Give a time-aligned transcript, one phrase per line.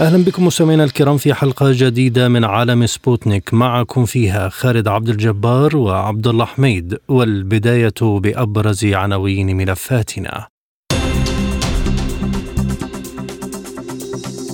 [0.00, 5.76] أهلا بكم مستمعينا الكرام في حلقة جديدة من عالم سبوتنيك معكم فيها خالد عبد الجبار
[5.76, 10.46] وعبد الله حميد والبداية بأبرز عناوين ملفاتنا.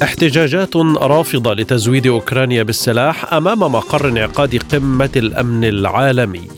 [0.02, 6.48] احتجاجات رافضة لتزويد أوكرانيا بالسلاح أمام مقر انعقاد قمة الأمن العالمي.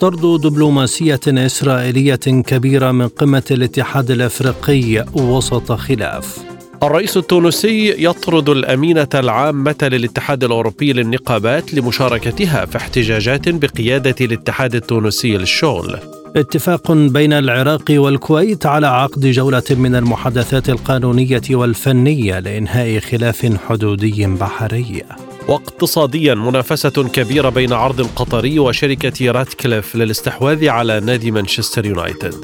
[0.00, 2.16] طرد دبلوماسية إسرائيلية
[2.46, 6.55] كبيرة من قمة الاتحاد الأفريقي وسط خلاف.
[6.82, 15.98] الرئيس التونسي يطرد الأمينة العامة للاتحاد الأوروبي للنقابات لمشاركتها في احتجاجات بقيادة الاتحاد التونسي للشغل
[16.36, 25.02] اتفاق بين العراق والكويت على عقد جولة من المحادثات القانونية والفنية لإنهاء خلاف حدودي بحري.
[25.48, 32.34] واقتصاديا منافسة كبيرة بين عرض قطري وشركة راتكليف للاستحواذ على نادي مانشستر يونايتد.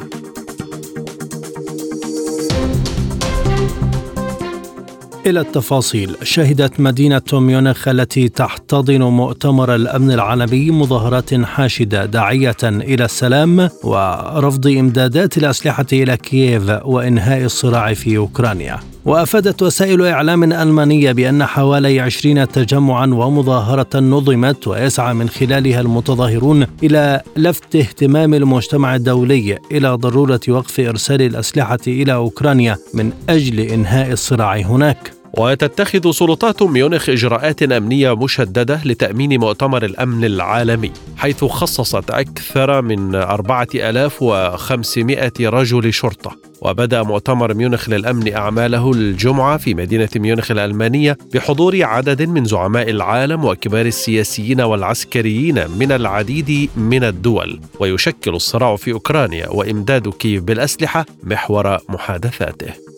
[5.26, 6.16] إلى التفاصيل.
[6.22, 15.38] شهدت مدينة ميونخ التي تحتضن مؤتمر الأمن العالمي مظاهرات حاشدة داعية إلى السلام ورفض إمدادات
[15.38, 18.91] الأسلحة إلى كييف وإنهاء الصراع في أوكرانيا.
[19.04, 27.20] وأفادت وسائل إعلام ألمانية بأن حوالي عشرين تجمعا ومظاهرة نظمت ويسعى من خلالها المتظاهرون إلى
[27.36, 34.56] لفت اهتمام المجتمع الدولي إلى ضرورة وقف إرسال الأسلحة إلى أوكرانيا من أجل إنهاء الصراع
[34.56, 35.21] هناك.
[35.38, 45.32] وتتخذ سلطات ميونخ إجراءات أمنية مشددة لتأمين مؤتمر الأمن العالمي حيث خصصت أكثر من 4500
[45.40, 46.36] رجل شرطة.
[46.60, 53.44] وبدأ مؤتمر ميونخ للأمن أعماله الجمعة في مدينة ميونخ الألمانية بحضور عدد من زعماء العالم
[53.44, 57.60] وكبار السياسيين والعسكريين من العديد من الدول.
[57.80, 62.91] ويشكل الصراع في أوكرانيا وإمداد كييف بالأسلحة محور محادثاته.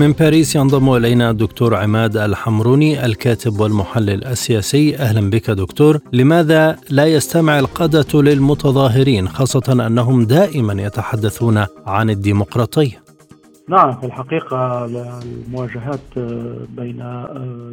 [0.00, 4.96] من باريس ينضم إلينا الدكتور عماد الحمروني الكاتب والمحلل السياسي.
[4.96, 5.98] أهلا بك دكتور.
[6.12, 13.04] لماذا لا يستمع القادة للمتظاهرين خاصة أنهم دائما يتحدثون عن الديمقراطية؟
[13.68, 16.18] نعم في الحقيقة المواجهات
[16.76, 16.98] بين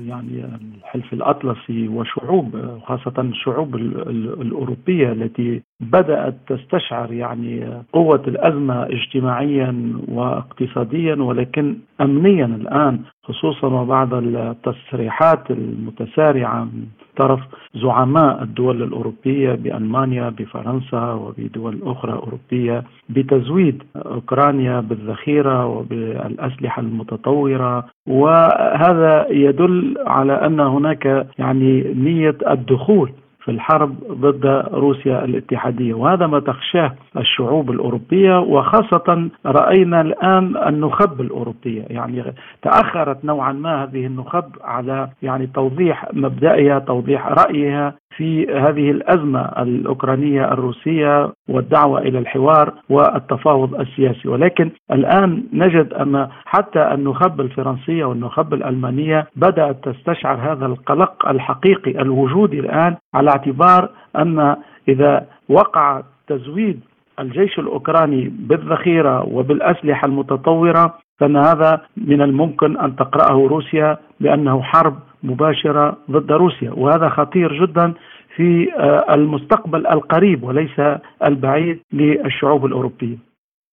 [0.07, 11.15] يعني الحلف الأطلسي وشعوب خاصة الشعوب الأوروبية التي بدأت تستشعر يعني قوة الأزمة اجتماعيا واقتصاديا
[11.15, 16.85] ولكن أمنيا الآن خصوصا وبعد التصريحات المتسارعة من
[17.17, 17.39] طرف
[17.75, 27.85] زعماء الدول الأوروبية بألمانيا بفرنسا وبدول أخرى أوروبية بتزويد أوكرانيا بالذخيرة وبالأسلحة المتطورة.
[28.07, 36.39] وهذا يدل على أن هناك يعني نية الدخول في الحرب ضد روسيا الاتحادية وهذا ما
[36.39, 41.83] تخشاه الشعوب الأوروبية وخاصة رأينا الآن النخب الأوروبية.
[41.89, 42.23] يعني
[42.61, 50.51] تأخرت نوعا ما هذه النخب على يعني توضيح مبدئها توضيح رأيها في هذه الأزمة الأوكرانية
[50.53, 54.29] الروسية والدعوة إلى الحوار والتفاوض السياسي.
[54.29, 62.59] ولكن الآن نجد أن حتى النخب الفرنسية والنخب الألمانية بدأت تستشعر هذا القلق الحقيقي الوجودي
[62.59, 64.55] الآن على اعتبار أن
[64.87, 66.79] إذا وقع تزويد
[67.19, 75.97] الجيش الأوكراني بالذخيرة وبالأسلحة المتطورة فإن هذا من الممكن أن تقرأه روسيا بأنه حرب مباشرة
[76.11, 77.93] ضد روسيا وهذا خطير جدا
[78.35, 78.67] في
[79.09, 80.79] المستقبل القريب وليس
[81.25, 83.17] البعيد للشعوب الأوروبية.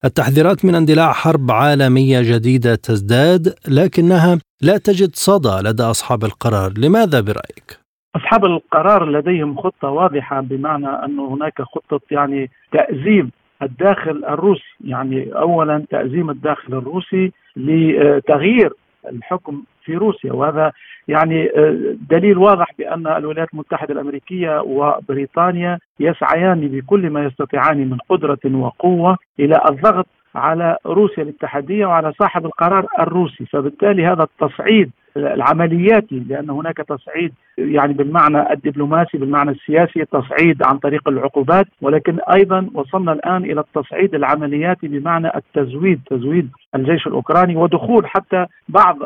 [0.04, 7.20] التحذيرات من اندلاع حرب عالمية جديدة تزداد لكنها لا تجد صدى لدى أصحاب القرار، لماذا
[7.20, 7.87] برأيك؟
[8.18, 13.30] أصحاب القرار لديهم خطة واضحة بمعنى أن هناك خطة يعني تأزيم
[13.62, 18.72] الداخل الروسي، يعني اولا تأزيم الداخل الروسي لتغيير
[19.12, 20.32] الحكم في روسيا.
[20.32, 20.72] وهذا
[21.08, 21.50] يعني
[22.10, 29.60] دليل واضح بأن الولايات المتحدة الأمريكية وبريطانيا يسعيان بكل ما يستطيعان من قدرة وقوة إلى
[29.70, 33.46] الضغط على روسيا الاتحادية وعلى صاحب القرار الروسي.
[33.46, 41.08] فبالتالي هذا التصعيد العملياتي لأن هناك تصعيد يعني بالمعنى الدبلوماسي بالمعنى السياسي تصعيد عن طريق
[41.08, 41.66] العقوبات.
[41.82, 48.96] ولكن أيضا وصلنا الآن إلى التصعيد العملياتي بمعنى التزويد تزويد الجيش الأوكراني ودخول حتى بعض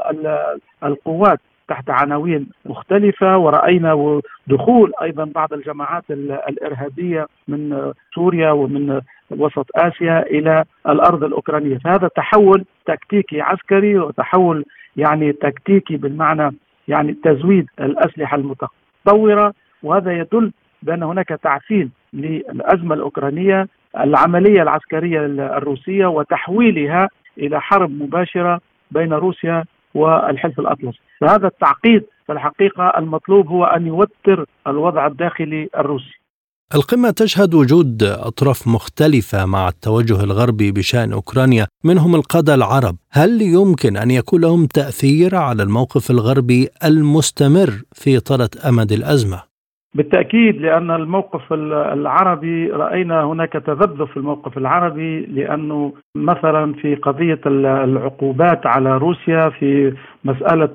[0.84, 3.38] القوات تحت عناوين مختلفة.
[3.38, 9.00] ورأينا دخول أيضا بعض الجماعات الإرهابية من سوريا ومن
[9.30, 14.64] وسط آسيا إلى الأرض الأوكرانية، فهذا تحول تكتيكي عسكري وتحول
[14.96, 16.56] يعني تكتيكي بالمعنى
[16.88, 20.52] يعني تزويد الأسلحة المتطورة وهذا يدل
[20.82, 23.68] بأن هناك تعفين للأزمة الأوكرانية
[24.00, 27.08] العملية العسكرية الروسية وتحويلها
[27.38, 28.60] إلى حرب مباشرة
[28.90, 36.21] بين روسيا والحلف الأطلسي، فهذا التعقيد في الحقيقة المطلوب هو أن يوتر الوضع الداخلي الروسي.
[36.74, 43.96] القمة تشهد وجود أطراف مختلفة مع التوجه الغربي بشأن أوكرانيا منهم القادة العرب هل يمكن
[43.96, 49.51] أن يكون لهم تأثير على الموقف الغربي المستمر في إطالة أمد الأزمة؟
[49.94, 58.66] بالتأكيد لأن الموقف العربي رأينا هناك تذبذب في الموقف العربي لأنه مثلا في قضية العقوبات
[58.66, 59.94] على روسيا في
[60.24, 60.70] مسألة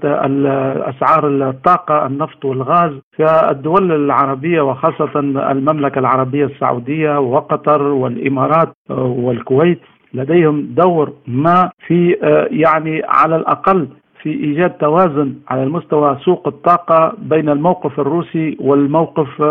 [0.89, 2.91] أسعار الطاقة النفط والغاز.
[3.17, 9.79] فالدول العربية وخاصة المملكة العربية السعودية وقطر والإمارات والكويت
[10.13, 12.17] لديهم دور ما في
[12.51, 13.87] يعني على الأقل
[14.27, 19.41] في إيجاد توازن على المستوى سوق الطاقة بين الموقف الروسي والموقف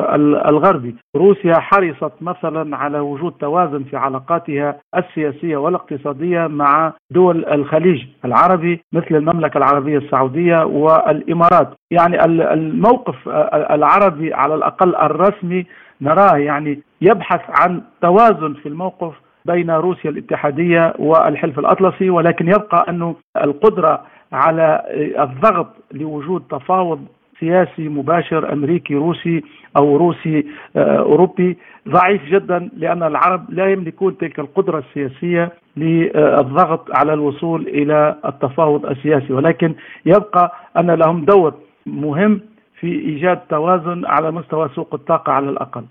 [0.48, 8.80] الغربي، روسيا حرصت مثلا على وجود توازن في علاقاتها السياسية والاقتصادية مع دول الخليج العربي
[8.92, 13.28] مثل المملكة العربية السعودية والإمارات، يعني الموقف
[13.70, 15.66] العربي على الأقل الرسمي
[16.00, 19.12] نراه يعني يبحث عن توازن في الموقف
[19.44, 23.14] بين روسيا الاتحادية والحلف الأطلسي ولكن يبقى أنه
[23.44, 24.00] القدرة
[24.32, 24.82] على
[25.18, 27.00] الضغط لوجود تفاوض
[27.40, 29.42] سياسي مباشر أمريكي روسي
[29.76, 30.46] أو روسي
[30.76, 31.56] آه، أوروبي
[31.88, 39.32] ضعيف جدا لأن العرب لا يملكون تلك القدرة السياسية للضغط على الوصول إلى التفاوض السياسي
[39.32, 39.74] ولكن
[40.06, 41.54] يبقى أن لهم دور
[41.86, 42.40] مهم
[42.80, 45.84] في إيجاد توازن على مستوى سوق الطاقة على الأقل.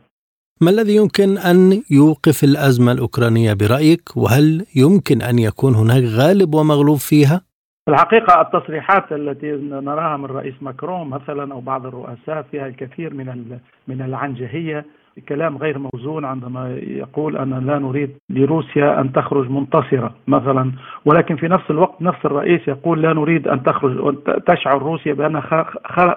[0.61, 6.97] ما الذي يمكن أن يوقف الأزمة الأوكرانية برأيك وهل يمكن أن يكون هناك غالب ومغلوب
[6.97, 7.41] فيها؟
[7.89, 14.01] الحقيقة التصريحات التي نراها من رئيس ماكرون مثلا أو بعض الرؤساء فيها الكثير من من
[14.01, 14.85] العنجهية
[15.29, 20.71] كلام غير موزون عندما يقول أن لا نريد لروسيا أن تخرج منتصرة مثلا.
[21.05, 24.15] ولكن في نفس الوقت نفس الرئيس يقول لا نريد أن تخرج
[24.47, 25.65] تشعر روسيا بأنها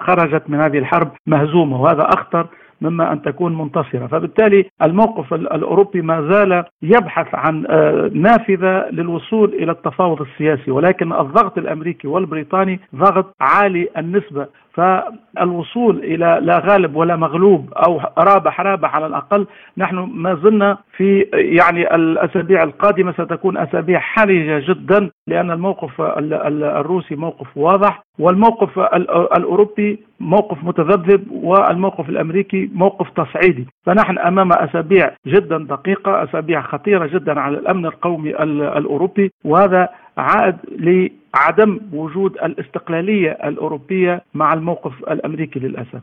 [0.01, 2.47] خرجت من هذه الحرب مهزومة وهذا أخطر
[2.81, 9.71] مما أن تكون منتصرة، فبالتالي الموقف الأوروبي ما زال يبحث عن آه، نافذة للوصول إلى
[9.71, 14.47] التفاوض السياسي، ولكن الضغط الأمريكي والبريطاني ضغط عالي النسبة
[14.79, 19.47] فالوصول إلى لا غالب ولا مغلوب أو رابح رابح على الأقل
[19.77, 27.57] نحن ما زلنا في يعني الأسابيع القادمة ستكون أسابيع حرجة جدا لأن الموقف الروسي موقف
[27.57, 28.79] واضح والموقف
[29.37, 33.67] الأوروبي موقف متذبذب والموقف الأمريكي موقف تصعيدي.
[33.85, 38.29] فنحن أمام أسابيع جدا دقيقة أسابيع خطيرة جدا على الأمن القومي
[38.77, 46.01] الأوروبي وهذا عائد لعدم وجود الاستقلالية الأوروبية مع الموقف الأمريكي للأسف.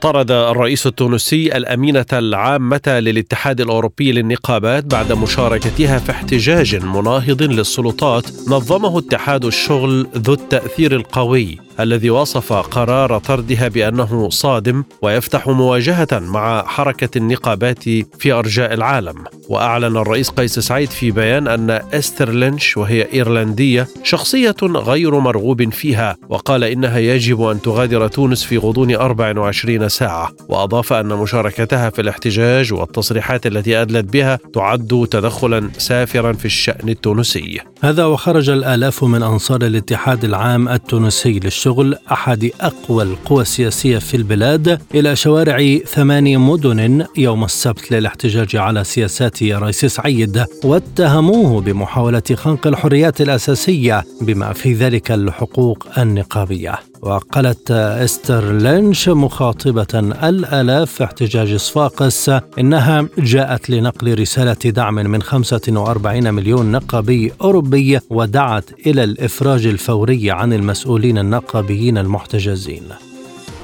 [0.00, 8.98] طرد الرئيس التونسي الأمينة العامة للاتحاد الأوروبي للنقابات بعد مشاركتها في احتجاج مناهض للسلطات نظمه
[8.98, 17.18] اتحاد الشغل ذو التأثير القوي الذي وصف قرار طردها بأنه صادم ويفتح مواجهة مع حركة
[17.18, 17.82] النقابات
[18.18, 19.24] في أرجاء العالم.
[19.48, 26.16] وأعلن الرئيس قيس سعيد في بيان أن إستر لينش وهي إيرلندية شخصية غير مرغوب فيها
[26.28, 30.32] وقال إنها يجب أن تغادر تونس في غضون 24 ساعة.
[30.48, 37.60] وأضاف أن مشاركتها في الاحتجاج والتصريحات التي أدلت بها تعد تدخلا سافرا في الشأن التونسي.
[37.82, 44.16] هذا وخرج الآلاف من أنصار الاتحاد العام التونسي للشغل شغل أحد أقوى القوى السياسية في
[44.16, 52.66] البلاد إلى شوارع ثمان مدن يوم السبت للاحتجاج على سياسات رئيس سعيد واتهموه بمحاولة خنق
[52.66, 56.91] الحريات الأساسية بما في ذلك الحقوق النقابية.
[57.02, 59.86] وقالت إستر لينش مخاطبة
[60.24, 68.64] الآلاف في احتجاج صفاقس إنها جاءت لنقل رسالة دعم من 45 مليون نقابي أوروبي ودعت
[68.86, 72.82] إلى الإفراج الفوري عن المسؤولين النقابيين المحتجزين.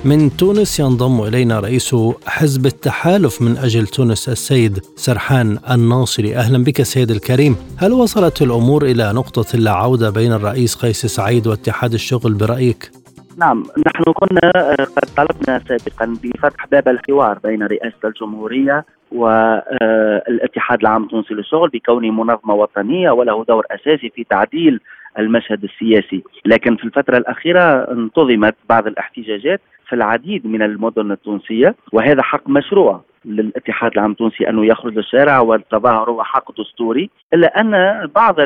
[0.05, 6.37] من تونس ينضم إلينا رئيس حزب التحالف من أجل تونس السيد سرحان الناصري.
[6.37, 7.57] أهلا بك سيد الكريم.
[7.77, 12.91] هل وصلت الأمور إلى نقطة لا عودة بين الرئيس قيس سعيد واتحاد الشغل برأيك؟
[13.39, 21.03] نعم نحن كنا آه، قد طلبنا سابقا بفتح باب الحوار بين رئاسة الجمهورية والاتحاد العام
[21.03, 24.81] التونسي للشغل بكونه منظمة وطنية وله دور أساسي في تعديل
[25.19, 26.23] المشهد السياسي.
[26.47, 33.01] لكن في الفترة الأخيرة انتظمت بعض الاحتجاجات في العديد من المدن التونسية وهذا حق مشروع
[33.25, 37.73] للاتحاد العام التونسي أنه يخرج للشارع والتظاهر هو حق دستوري إلا أن
[38.15, 38.37] بعض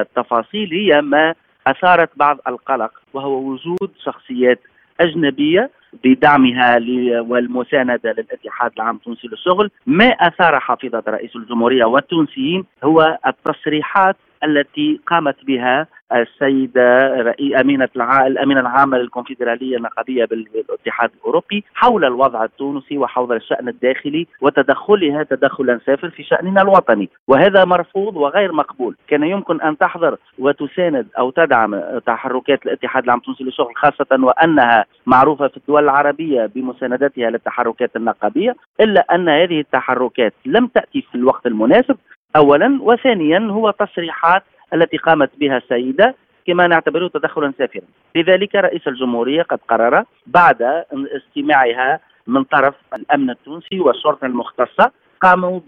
[0.00, 1.34] التفاصيل هي ما
[1.66, 4.60] أثارت بعض القلق وهو وجود شخصيات
[5.00, 5.70] أجنبية
[6.04, 6.78] بدعمها
[7.20, 9.70] والمساندة للاتحاد العام التونسي للشغل.
[9.86, 17.20] ما أثار حافظة رئيس الجمهورية والتونسيين هو التصريحات التي قامت بها السيدة
[17.60, 17.88] أمينة
[18.26, 26.10] الأمينة العامة للكونفدرالية النقابية بالاتحاد الأوروبي حول الوضع التونسي وحول الشأن الداخلي وتدخلها تدخلا سافر
[26.10, 27.08] في شأننا الوطني.
[27.28, 28.96] وهذا مرفوض وغير مقبول.
[29.08, 35.48] كان يمكن أن تحضر وتساند أو تدعم تحركات الاتحاد العام التونسي للشغل خاصة وأنها معروفة
[35.48, 41.96] في الدول العربية بمساندتها للتحركات النقابية إلا أن هذه التحركات لم تأتي في الوقت المناسب.
[42.36, 44.42] اولا وثانيا هو تصريحات
[44.74, 46.14] التي قامت بها السيدة
[46.46, 47.82] كما نعتبره تدخلا سافرا
[48.16, 55.60] لذلك رئيس الجمهورية قد قرر بعد استماعها من طرف الأمن التونسي والشرطة المختصة قاموا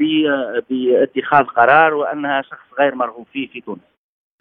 [0.71, 3.81] باتخاذ قرار وأنها شخص غير مرغوب فيه في تونس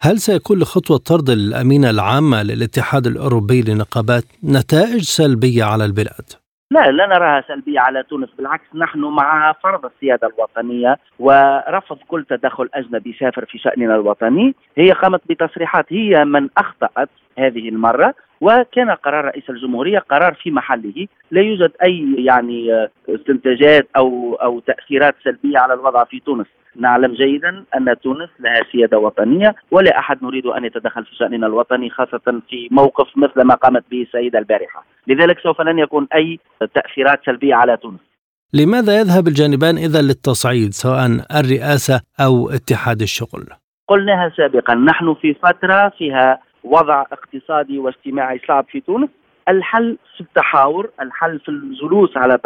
[0.00, 6.41] هل سيكون لخطوة طرد الأمينة العامة للاتحاد الأوروبي للنقابات نتائج سلبية على البلاد؟
[6.72, 12.68] لا لا نراها سلبية على تونس بالعكس نحن مع فرض السيادة الوطنية ورفض كل تدخل
[12.74, 14.54] أجنبي سافر في شأننا الوطني.
[14.76, 21.06] هي قامت بتصريحات هي من أخطأت هذه المرة وكان قرار رئيس الجمهورية قرار في محله.
[21.30, 26.46] لا يوجد أي يعني استنتاجات أو أو تأثيرات سلبية على الوضع في تونس.
[26.76, 31.90] نعلم جيدا أن تونس لها سيادة وطنية ولا أحد نريد أن يتدخل في شأننا الوطني
[31.90, 34.84] خاصة في موقف مثل ما قامت به السيدة البارحة.
[35.06, 36.38] لذلك سوف لن يكون أي
[36.74, 38.00] تأثيرات سلبية على تونس.
[38.54, 41.06] لماذا يذهب الجانبان إذا للتصعيد سواء
[41.40, 43.44] الرئاسة أو اتحاد الشغل؟
[43.88, 49.08] قلناها سابقا نحن في فترة فيها وضع اقتصادي واجتماعي صعب في تونس.
[49.48, 52.38] الحل في التحاور الحل في الجلوس على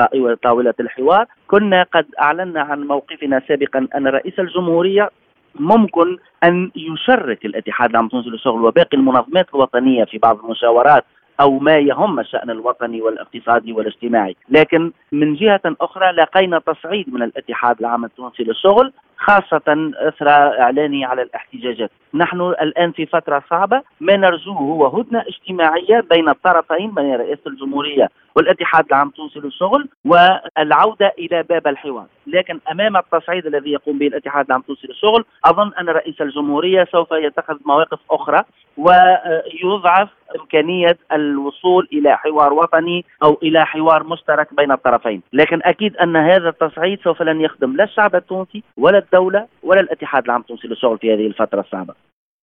[0.42, 1.26] طاولة الحوار.
[1.46, 5.10] كنا قد أعلنا عن موقفنا سابقا أن رئيس الجمهورية
[5.54, 11.04] ممكن أن يشرك الاتحاد العام التونسي للشغل وباقي المنظمات الوطنية في بعض المشاورات
[11.40, 17.80] أو ما يهم الشأن الوطني والاقتصادي والاجتماعي، لكن من جهة أخرى لقينا تصعيد من الاتحاد
[17.80, 18.92] العام التونسي للشغل.
[19.18, 26.00] خاصة اثر اعلانه على الاحتجاجات، نحن الآن في فترة صعبة ما نرجوه هو هدنة اجتماعية
[26.10, 32.96] بين الطرفين بين رئاسه الجمهورية والاتحاد العام التونسي للشغل والعودة إلى باب الحوار، لكن أمام
[32.96, 37.98] التصعيد الذي يقوم به الاتحاد العام التونسي للشغل أظن أن رئيس الجمهورية سوف يتخذ مواقف
[38.10, 38.42] أخرى
[38.76, 40.08] ويضعف
[40.40, 46.48] إمكانية الوصول إلى حوار وطني أو إلى حوار مشترك بين الطرفين، لكن أكيد أن هذا
[46.48, 51.14] التصعيد سوف لن يخدم لا الشعب التونسي ولا الدولة ولا الاتحاد العام التونسي للشغل في
[51.14, 51.94] هذه الفترة الصعبه.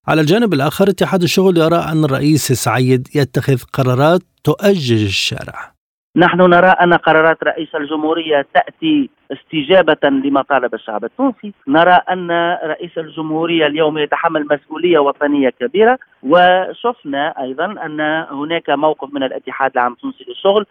[0.08, 5.74] على الجانب الآخر اتحاد الشغل يرى أن الرئيس سعيد يتخذ قرارات تؤجج الشارع.
[6.18, 11.54] نحن نرى أن قرارات رئيس الجمهورية تأتي استجابة لما طالب الشعب التونسي.
[11.68, 12.32] نرى أن
[12.64, 16.00] رئيس الجمهورية اليوم يتحمل مسؤولية وطنية كبيرة.
[16.24, 18.02] وشفنا أيضا أن
[18.32, 20.66] هناك موقف من الاتحاد العام التونسي للشغل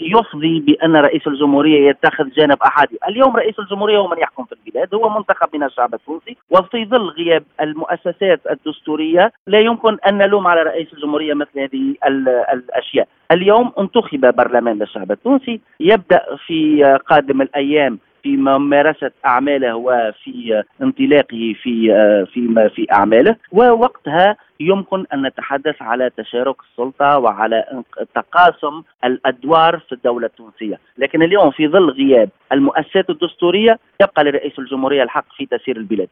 [0.00, 2.98] يفضي بأن رئيس الجمهورية يتخذ جانب أحادي.
[3.08, 7.08] اليوم رئيس الجمهورية هو من يحكم في البلاد هو منتخب من الشعب التونسي وفي ظل
[7.08, 11.94] غياب المؤسسات الدستورية لا يمكن أن نلوم على رئيس الجمهورية مثل هذه
[12.52, 13.08] الأشياء.
[13.32, 21.54] اليوم انتخب برلمان للشعب التونسي يبدأ في قادم الأيام أيام في ممارسة أعماله وفي انطلاقه
[21.62, 21.88] في
[22.32, 27.82] في في أعماله ووقتها يمكن أن نتحدث على تشارك السلطة وعلى
[28.14, 35.02] تقاسم الأدوار في الدولة التونسية، لكن اليوم في ظل غياب المؤسسات الدستورية يبقى لرئيس الجمهورية
[35.02, 36.08] الحق في تسيير البلاد.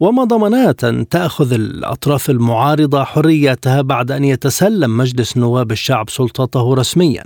[0.00, 7.22] وما ضمانات أن تأخذ الأطراف المعارضة حريتها بعد أن يتسلم مجلس نواب الشعب سلطته رسميا؟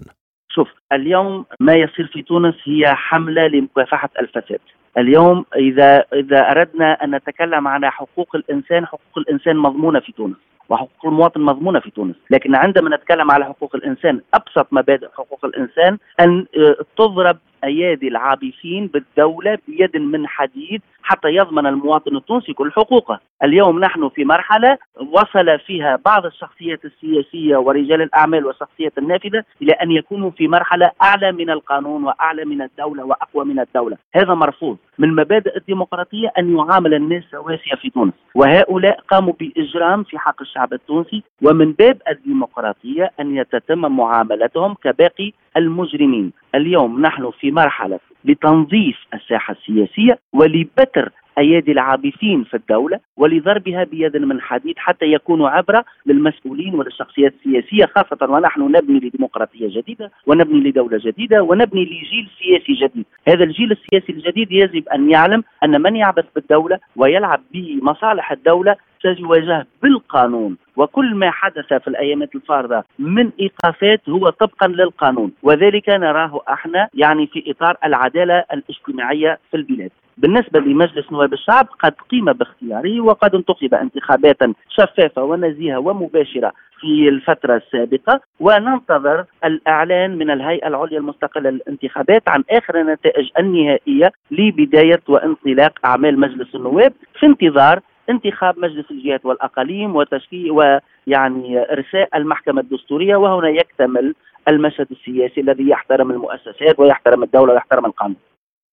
[0.94, 4.60] اليوم ما يصير في تونس هي حملة لمكافحة الفساد.
[4.98, 10.36] اليوم إذا إذا أردنا أن نتكلم عن حقوق الإنسان حقوق الإنسان مضمونة في تونس
[10.68, 15.98] وحقوق المواطن مضمونة في تونس، لكن عندما نتكلم على حقوق الإنسان أبسط مبادئ حقوق الإنسان
[16.20, 23.20] أن آه، تضرب أيادي العابثين بالدولة بيد من حديد حتى يضمن المواطن التونسي كل حقوقه.
[23.44, 24.78] اليوم نحن في مرحلة
[25.12, 31.32] وصل فيها بعض الشخصيات السياسية ورجال الأعمال والشخصيات النافذة إلى أن يكونوا في مرحلة أعلى
[31.32, 33.96] من القانون وأعلى من الدولة وأقوى من الدولة.
[34.14, 34.76] هذا مرفوض.
[34.98, 38.12] من مبادئ الديمقراطية أن يعامل الناس سواسية في تونس.
[38.34, 41.22] وهؤلاء قاموا بإجرام في حق الشعب التونسي.
[41.42, 46.32] ومن باب الديمقراطية أن يتم معاملتهم كباقي المجرمين.
[46.54, 54.40] اليوم نحن في مرحلة لتنظيف الساحة السياسية ولبتر أيادي العابثين في الدولة ولضربها بيد من
[54.40, 61.42] حديد حتى يكونوا عبره للمسؤولين وللشخصيات السياسية خاصة ونحن نبني لديمقراطية جديدة ونبني لدولة جديدة
[61.42, 66.78] ونبني لجيل سياسي جديد، هذا الجيل السياسي الجديد يجب أن يعلم أن من يعبث بالدولة
[66.96, 70.56] ويلعب بمصالح الدولة سيواجه بالقانون.
[70.76, 75.32] وكل ما حدث في الأيامات الفارضة من إيقافات هو طبقا للقانون.
[75.42, 79.90] وذلك نراه إحنا يعني في إطار العدالة الاجتماعية في البلاد.
[80.16, 84.36] بالنسبة لمجلس نواب الشعب قد قيم باختياره وقد انتخب انتخابات
[84.68, 92.80] شفافة ونزيهة ومباشرة في الفترة السابقة وننتظر الإعلان من الهيئة العليا المستقلة للانتخابات عن آخر
[92.80, 97.80] النتائج النهائية لبداية وانطلاق أعمال مجلس النواب في انتظار
[98.10, 104.14] انتخاب مجلس الجهات والأقاليم وتشكيل ويعني إرساء المحكمة الدستورية وهنا يكتمل
[104.48, 108.16] المشهد السياسي الذي يحترم المؤسسات ويحترم الدولة ويحترم القانون.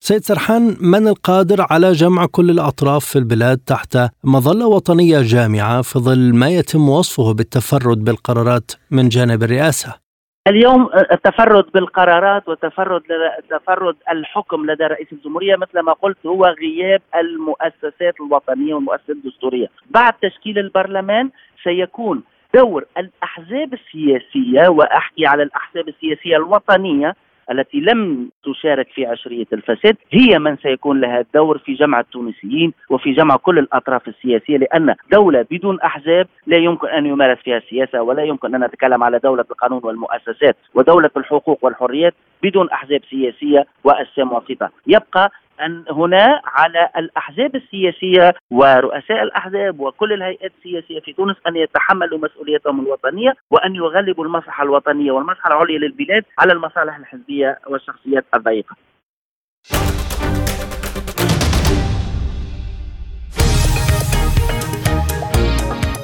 [0.08, 5.98] سيد سرحان من القادر على جمع كل الأطراف في البلاد تحت مظلة وطنية جامعة في
[5.98, 10.00] ظل ما يتم وصفه بالتفرد بالقرارات من جانب الرئاسة؟
[10.48, 13.02] اليوم التفرد بالقرارات وتفرد
[13.50, 20.12] تفرد الحكم لدى رئيس الجمهورية مثل ما قلت هو غياب المؤسسات الوطنية والمؤسسات الدستورية بعد
[20.12, 21.30] تشكيل البرلمان
[21.64, 22.22] سيكون
[22.54, 27.14] دور الأحزاب السياسية وأحكي على الأحزاب السياسية الوطنية
[27.52, 33.12] التي لم تشارك في عشرية الفساد هي من سيكون لها الدور في جمع التونسيين وفي
[33.12, 38.22] جمع كل الأطراف السياسية لأن دولة بدون أحزاب لا يمكن أن يمارس فيها السياسة ولا
[38.22, 44.70] يمكن أن نتكلم على دولة القانون والمؤسسات ودولة الحقوق والحريات بدون أحزاب سياسية وأجسام وسيطة
[44.86, 52.18] يبقى أن هنا على الأحزاب السياسية ورؤساء الأحزاب وكل الهيئات السياسية في تونس أن يتحملوا
[52.18, 58.76] مسؤوليتهم الوطنية وأن يغلبوا المصلحة الوطنية والمصلحة العليا للبلاد على المصالح الحزبية والشخصيات الضيقة.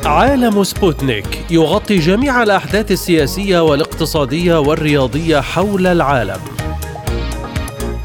[0.07, 6.68] عالم سبوتنيك يغطي جميع الأحداث السياسية والاقتصادية والرياضية حول العالم.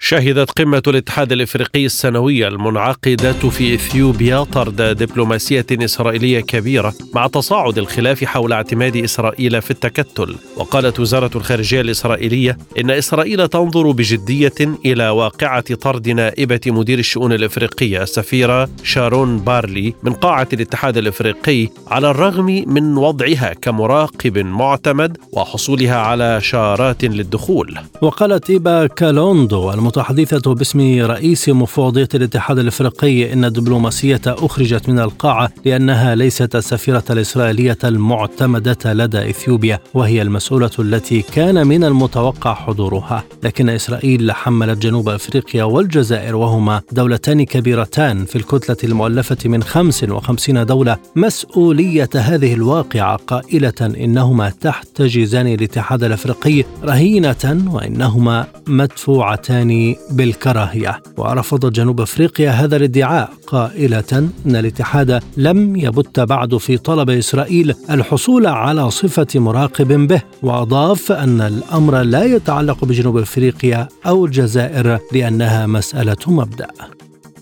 [0.00, 8.24] شهدت قمة الاتحاد الإفريقي السنوية المنعقدة في إثيوبيا طرد دبلوماسية إسرائيلية كبيرة مع تصاعد الخلاف
[8.24, 14.54] حول اعتماد إسرائيل في التكتل، وقالت وزارة الخارجية الإسرائيلية إن إسرائيل تنظر بجدية
[14.86, 22.10] إلى واقعة طرد نائبة مدير الشؤون الإفريقية السفيرة شارون بارلي من قاعة الاتحاد الإفريقي على
[22.10, 27.78] الرغم من وضعها كمراقب معتمد وحصولها على شارات للدخول.
[28.02, 36.14] وقالت إيبا كالوندو المتحدثة باسم رئيس مفوضية الاتحاد الأفريقي إن الدبلوماسية أخرجت من القاعة لأنها
[36.14, 44.32] ليست السفيرة الإسرائيلية المعتمدة لدى إثيوبيا وهي المسؤولة التي كان من المتوقع حضورها، لكن إسرائيل
[44.32, 52.54] حملت جنوب أفريقيا والجزائر وهما دولتان كبيرتان في الكتلة المؤلفة من 55 دولة مسؤولية هذه
[52.54, 59.77] الواقعة قائلة إنهما تحتجزان الاتحاد الأفريقي رهينة وإنهما مدفوعتان
[60.10, 61.02] بالكراهية.
[61.16, 68.46] ورفضت جنوب أفريقيا هذا الادعاء قائلة إن الاتحاد لم يبت بعد في طلب إسرائيل الحصول
[68.46, 76.16] على صفة مراقب به وأضاف أن الأمر لا يتعلق بجنوب أفريقيا أو الجزائر لأنها مسألة
[76.26, 76.97] مبدأ.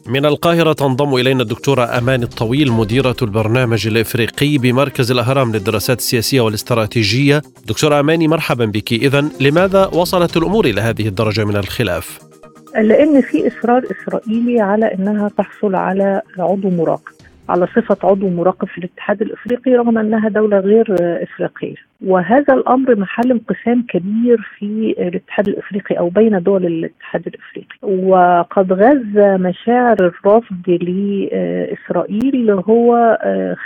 [0.09, 7.43] من القاهرة تنضم إلينا الدكتورة أمان الطويل مديرة البرنامج الإفريقي بمركز الأهرام للدراسات السياسية والاستراتيجية.
[7.67, 8.93] دكتورة أماني مرحبا بك.
[8.93, 12.19] إذا لماذا وصلت الأمور إلى هذه الدرجة من الخلاف؟
[12.75, 17.16] لأن في إصرار إسرائيلي على إنها تحصل على عضو مراقب.
[17.49, 20.87] على صفة عضو مراقب في الاتحاد الإفريقي رغم أنها دولة غير
[21.23, 21.75] إفريقية.
[22.05, 27.77] وهذا الأمر محل انقسام كبير في الاتحاد الإفريقي أو بين دول الاتحاد الإفريقي.
[27.83, 33.19] وقد غز مشاعر الرفض لإسرائيل هو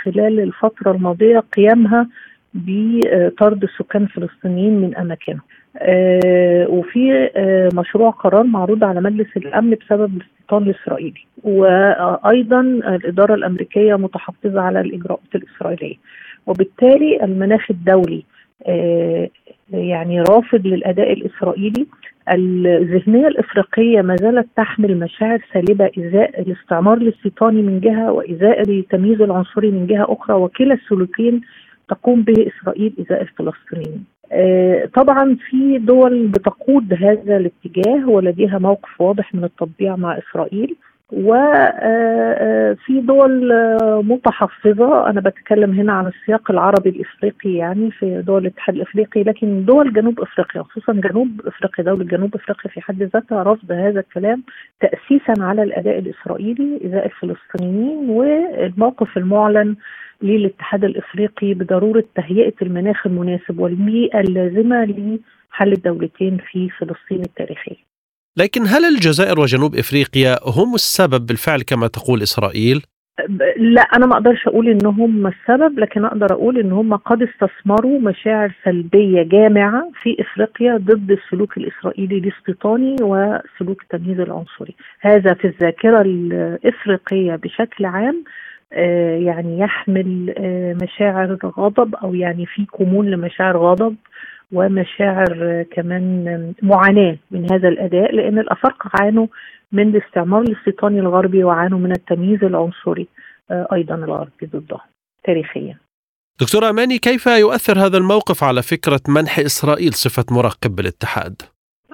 [0.03, 2.07] خلال الفترة الماضية قيامها
[2.53, 5.41] بطرد السكان الفلسطينيين من أماكنهم.
[5.41, 5.50] آه
[6.69, 14.61] وفي آه مشروع قرار معروض على مجلس الأمن بسبب الاستيطان الاسرائيلي وأيضا الإدارة الأمريكية متحفظة
[14.61, 15.95] على الإجراءات الإسرائيلية
[16.47, 18.23] وبالتالي المناخ الدولي
[18.67, 19.29] آه
[19.73, 21.85] يعني رافض للأداء الإسرائيلي
[22.29, 29.71] الذهنية الإفريقية ما زالت تحمل مشاعر سالبة إزاء الاستعمار الاستيطاني من جهة وإزاء التمييز العنصري
[29.71, 31.41] من جهة أخرى وكلا السلوكين
[31.89, 34.05] تقوم به إسرائيل إزاء الفلسطينيين.
[34.95, 40.75] طبعا في دول بتقود هذا الاتجاه ولديها موقف واضح من التطبيع مع إسرائيل
[41.13, 43.53] وفي دول
[44.03, 45.09] متحفظة.
[45.09, 50.19] أنا بتكلم هنا عن السياق العربي الإفريقي يعني في دول الاتحاد الإفريقي لكن دول جنوب
[50.21, 54.43] إفريقيا خصوصا جنوب إفريقيا دولة جنوب إفريقيا في حد ذاتها رفض هذا الكلام
[54.81, 59.75] تاسيسا على الأداء الإسرائيلي إزاء الفلسطينيين والموقف المعلن
[60.23, 67.91] للاتحاد الإفريقي بضرورة تهيئة المناخ المناسب والبيئه اللازمة لحل الدولتين في فلسطين التاريخيه.
[68.37, 72.81] لكن هل الجزائر وجنوب إفريقيا هم السبب بالفعل كما تقول إسرائيل؟
[73.57, 77.99] لا أنا ما أقدرش أقول إن هم السبب لكن أقدر أقول إن هم قد استثمروا
[77.99, 86.01] مشاعر سلبية جامعة في إفريقيا ضد السلوك الإسرائيلي الاستيطاني وسلوك التمييز العنصري هذا في الذاكرة
[86.01, 88.23] الإفريقية بشكل عام
[89.25, 90.33] يعني يحمل
[90.83, 93.95] مشاعر غضب أو يعني في كمون لمشاعر غضب
[94.51, 99.27] ومشاعر كمان معاناة من هذا الأداء لأن الافارقه عانوا
[99.71, 103.07] من الاستعمار الاستيطاني الغربي وعانوا من التمييز العنصري
[103.51, 104.79] أيضا الغربي ضدهم
[105.23, 105.77] تاريخيا.
[106.41, 111.41] دكتور أماني كيف يؤثر هذا الموقف على فكرة منح إسرائيل صفة مراقب بالاتحاد؟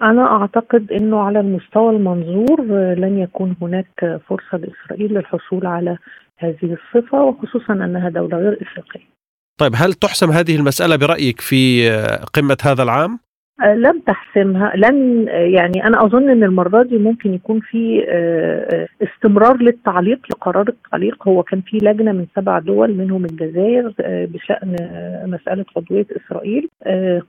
[0.02, 2.62] أنا أعتقد أنه على المستوى المنظور
[2.96, 5.98] لن يكون هناك فرصة لإسرائيل للحصول على
[6.38, 9.08] هذه الصفة وخصوصا أنها دولة غير إفريقية.
[9.58, 11.90] طيب هل تحسم هذه المسألة برأيك في
[12.34, 13.20] قمة هذا العام؟
[13.66, 18.04] لم تحسمها لن يعني أنا أظن إن المرة دي ممكن يكون في
[19.02, 21.28] استمرار للتعليق لقرار التعليق.
[21.28, 24.76] هو كان في لجنة من سبع دول منهم الجزائر بشأن
[25.26, 26.68] مسألة عضويه إسرائيل.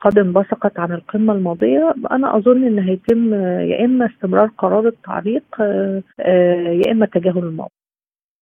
[0.01, 1.95] قد انبثقت عن القمة الماضية.
[2.11, 3.35] أنا أظن إن هيتم
[3.71, 5.45] يا إما استمرار قرار التعليق
[6.87, 7.78] يا إما تجاهل الموضوع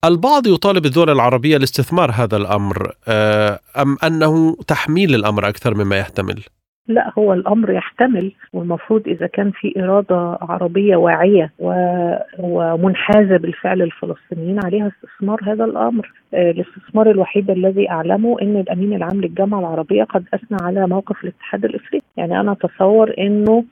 [0.04, 2.92] البعض يطالب الدول العربية لاستثمار هذا الأمر
[3.82, 6.42] أم أنه تحميل الأمر أكثر مما يحتمل؟
[6.88, 11.52] لا هو الأمر يحتمل والمفروض إذا كان في إرادة عربية واعية
[12.38, 19.60] ومنحازة بالفعل الفلسطينيين عليها استثمار هذا الأمر الاستثمار الوحيد الذي أعلمه إن الأمين العام للجامعة
[19.60, 22.04] العربية قد أثنى على موقف الاتحاد الإفريقي.
[22.16, 23.64] يعني أنا أتصور إنه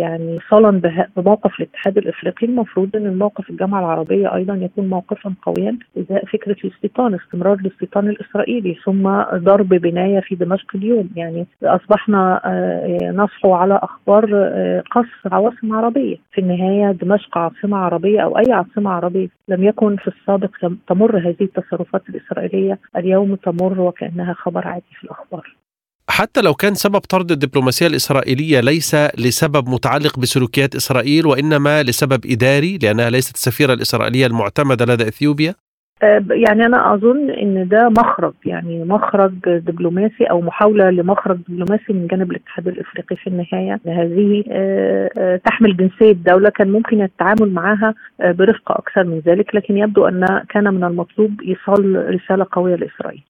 [0.00, 0.80] يعني صلا
[1.16, 7.14] بموقف الاتحاد الإفريقي المفروض إن الموقف الجامعة العربية أيضا يكون موقفا قويا ازاء فكرة الاستيطان
[7.14, 11.10] استمرار الاستيطان الإسرائيلي ثم ضرب بناية في دمشق اليوم.
[11.16, 12.40] يعني أصبحنا
[13.14, 14.24] نصحوا على أخبار
[14.90, 16.16] قصف عواصم عربية.
[16.32, 19.28] في النهاية دمشق عاصمة عربية أو أي عاصمة عربية.
[19.50, 20.50] لم يكن في السابق
[20.88, 25.56] تمر هذه التصرفات الإسرائيلية اليوم تمر وكأنها خبر عادي في الأخبار.
[26.08, 32.78] حتى لو كان سبب طرد الدبلوماسية الإسرائيلية ليس لسبب متعلق بسلوكيات إسرائيل وإنما لسبب إداري
[32.78, 35.54] لأنها ليست السفيرة الإسرائيلية المعتمدة لدى إثيوبيا.
[36.30, 42.30] يعني أنا أظن إن ده مخرج يعني مخرج دبلوماسي أو محاولة لمخرج دبلوماسي من جانب
[42.30, 44.44] الاتحاد الإفريقي في النهاية هذه
[45.44, 50.74] تحمل جنسية دولة كان ممكن التعامل معها برفقه أكثر من ذلك لكن يبدو أن كان
[50.74, 53.22] من المطلوب إيصال رسالة قوية لإسرائيل.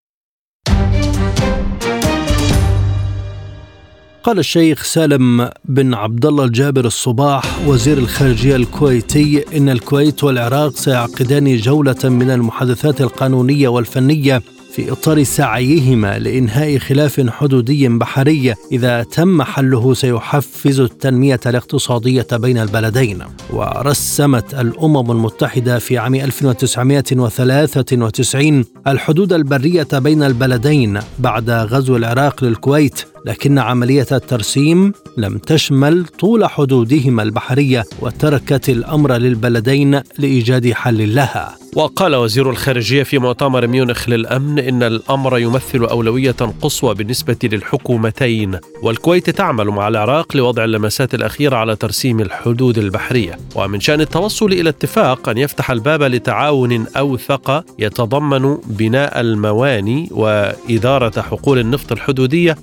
[4.23, 11.57] قال الشيخ سالم بن عبد الله الجابر الصباح وزير الخارجية الكويتي إن الكويت والعراق سيعقدان
[11.57, 18.55] جولة من المحادثات القانونية والفنية في إطار سعيهما لإنهاء خلاف حدودي بحري.
[18.73, 23.19] إذا تم حله سيحفز التنمية الاقتصادية بين البلدين.
[23.53, 33.10] ورسمت الأمم المتحدة في عام 1993 الحدود البرية بين البلدين بعد غزو العراق للكويت.
[33.27, 41.57] لكن عملية الترسيم لم تشمل طول حدودهما البحرية وتركت الأمر للبلدين لإيجاد حل لها.
[41.77, 49.31] وقال وزير الخارجية في مؤتمر ميونخ للأمن إن الأمر يمثل أولوية قصوى بالنسبة للحكومتين والكويت
[49.31, 53.39] تعمل مع العراق لوضع اللمسات الأخيرة على ترسيم الحدود البحرية.
[53.55, 61.59] ومن شأن التوصل إلى اتفاق أن يفتح الباب لتعاون أوثق يتضمن بناء المواني وإدارة حقول
[61.59, 62.57] النفط الحدودية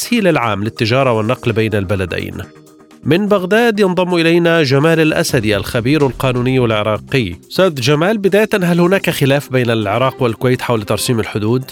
[0.00, 2.34] والتسهيل العام للتجارة والنقل بين البلدين.
[3.04, 7.34] من بغداد ينضم إلينا جمال الأسدي الخبير القانوني العراقي.
[7.50, 11.64] أستاذ جمال بداية هل هناك خلاف بين العراق والكويت حول ترسيم الحدود؟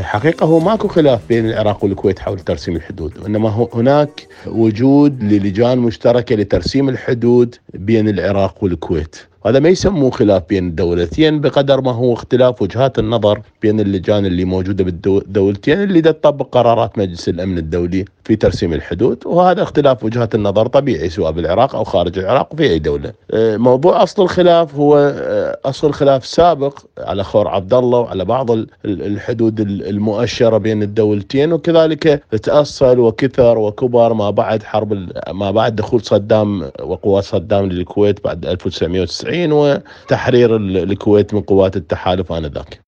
[0.00, 6.36] حقيقة هو ماكو خلاف بين العراق والكويت حول ترسيم الحدود وإنما هناك وجود للجان مشتركة
[6.36, 9.16] لترسيم الحدود بين العراق والكويت.
[9.46, 14.44] هذا ما يسموه خلاف بين الدولتين بقدر ما هو اختلاف وجهات النظر بين اللجان اللي
[14.44, 20.66] موجودة بالدولتين اللي تطبق قرارات مجلس الأمن الدولي في ترسيم الحدود وهذا اختلاف وجهات النظر
[20.66, 23.12] طبيعي سواء بالعراق أو خارج العراق في أي دولة.
[23.30, 28.50] آه، موضوع أصل الخلاف هو آه، أصل خلاف سابق على خور عبد الله وعلى بعض
[28.84, 36.70] الحدود المؤشرة بين الدولتين وكذلك تأصل وكثر وكبر ما بعد حرب ما بعد دخول صدام
[36.82, 42.80] وقوات صدام للكويت بعد 1990 وتحرير الكويت من قوات التحالف آنذاك.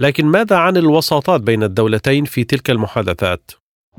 [0.00, 3.50] لكن ماذا عن الوساطات بين الدولتين في تلك المحادثات؟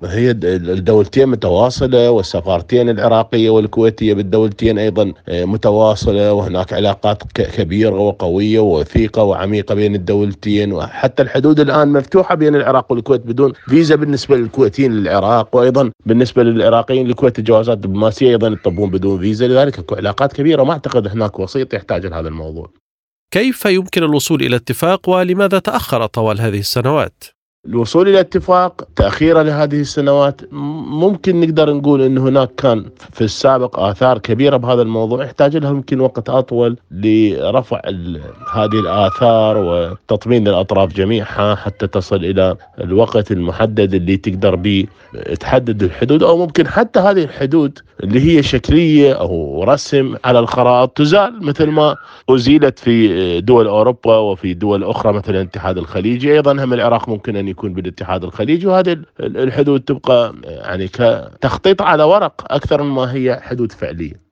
[0.04, 9.24] هي الدولتين متواصلة والسفارتين العراقية والكويتية بالدولتين أيضا آه، متواصلة وهناك علاقات كبيرة وقوية ووثيقة
[9.24, 15.56] وعميقة بين الدولتين وحتى الحدود الآن مفتوحة بين العراق والكويت بدون فيزا بالنسبة للكويتيين للعراق
[15.56, 21.08] وأيضا بالنسبة للعراقيين للكويت الجوازات الدبلوماسية أيضا يطبون بدون فيزا لذلك علاقات كبيرة ما أعتقد
[21.08, 22.70] هناك وسيط يحتاج لهذا الموضوع
[23.32, 27.37] كيف يمكن الوصول إلى اتفاق ولماذا تأخر طوال هذه السنوات؟
[27.68, 34.18] الوصول إلى اتفاق تاخيرا لهذه السنوات ممكن نقدر نقول إن هناك كان في السابق آثار
[34.18, 37.82] كبيرة بهذا الموضوع يحتاج لها يمكن وقت أطول لرفع
[38.54, 44.86] هذه الآثار وتطمين الاطراف جميعها حتى تصل إلى الوقت المحدد اللي تقدر به
[45.40, 51.46] تحدد الحدود أو ممكن حتى هذه الحدود اللي هي شكلية أو رسم على الخرائط تزال
[51.46, 51.96] مثل ما
[52.30, 56.34] أزيلت في دول أوروبا وفي دول أخرى مثل الاتحاد الخليجي.
[56.34, 62.54] أيضا هم العراق ممكن أن يكون بالاتحاد الخليجي وهذه الحدود تبقى يعني كتخطيط على ورق
[62.54, 64.28] أكثر مما هي حدود فعلية.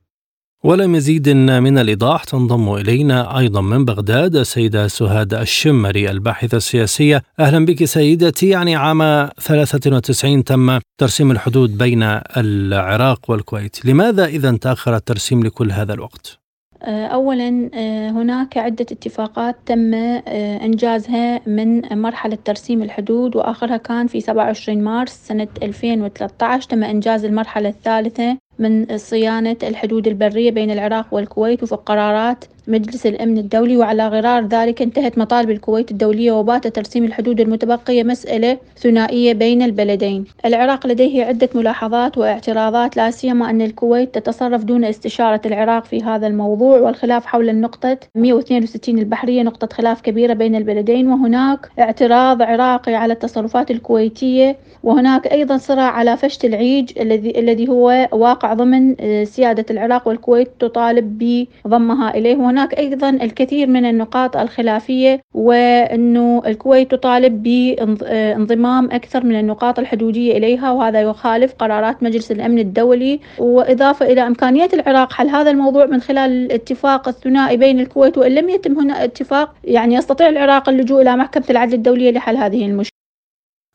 [0.64, 7.86] ولمزيد من الإيضاح تنضم إلينا أيضا من بغداد السيدة سهاد الشمري الباحثة السياسية أهلا بك
[7.86, 12.04] سيدتي يعني عام 93 تم ترسيم الحدود بين
[12.38, 16.45] العراق والكويت لماذا إذا تأخر الترسيم لكل هذا الوقت؟
[16.84, 20.22] آه، أولا آه، هناك عدة اتفاقات تم آه،
[20.66, 27.70] إنجازها من مرحلة ترسيم الحدود وآخرها كان في 27 مارس سنة 2013 تم إنجاز المرحلة
[27.70, 34.46] الثالثة من صيانة الحدود البرية بين العراق والكويت وفي قرارات مجلس الأمن الدولي وعلى غرار
[34.48, 40.26] ذلك انتهت مطالب الكويت الدولية وبات ترسيم الحدود المتبقية مسألة ثنائية بين البلدين.
[40.46, 46.28] العراق لديه عدة ملاحظات واعتراضات لا سيما أن الكويت تتصرف دون استشارة العراق في هذا
[46.28, 53.14] الموضوع والخلاف حول النقطة 162 البحرية نقطة خلاف كبيرة بين البلدين وهناك اعتراض عراقي على
[53.14, 60.08] التصرفات الكويتية وهناك أيضا صراع على فشت العيج الذي الذي هو واقع ضمن سيادة العراق
[60.08, 61.18] والكويت تطالب
[61.66, 69.80] بضمها إليه هناك أيضا الكثير من النقاط الخلافية وأنه الكويت تطالب بانضمام أكثر من النقاط
[69.80, 75.86] الحدودية إليها وهذا يخالف قرارات مجلس الأمن الدولي وإضافة إلى إمكانية العراق حل هذا الموضوع
[75.86, 81.02] من خلال الاتفاق الثنائي بين الكويت وإن لم يتم هنا اتفاق يعني يستطيع العراق اللجوء
[81.02, 82.96] إلى محكمة العدل الدولية لحل هذه المشكلة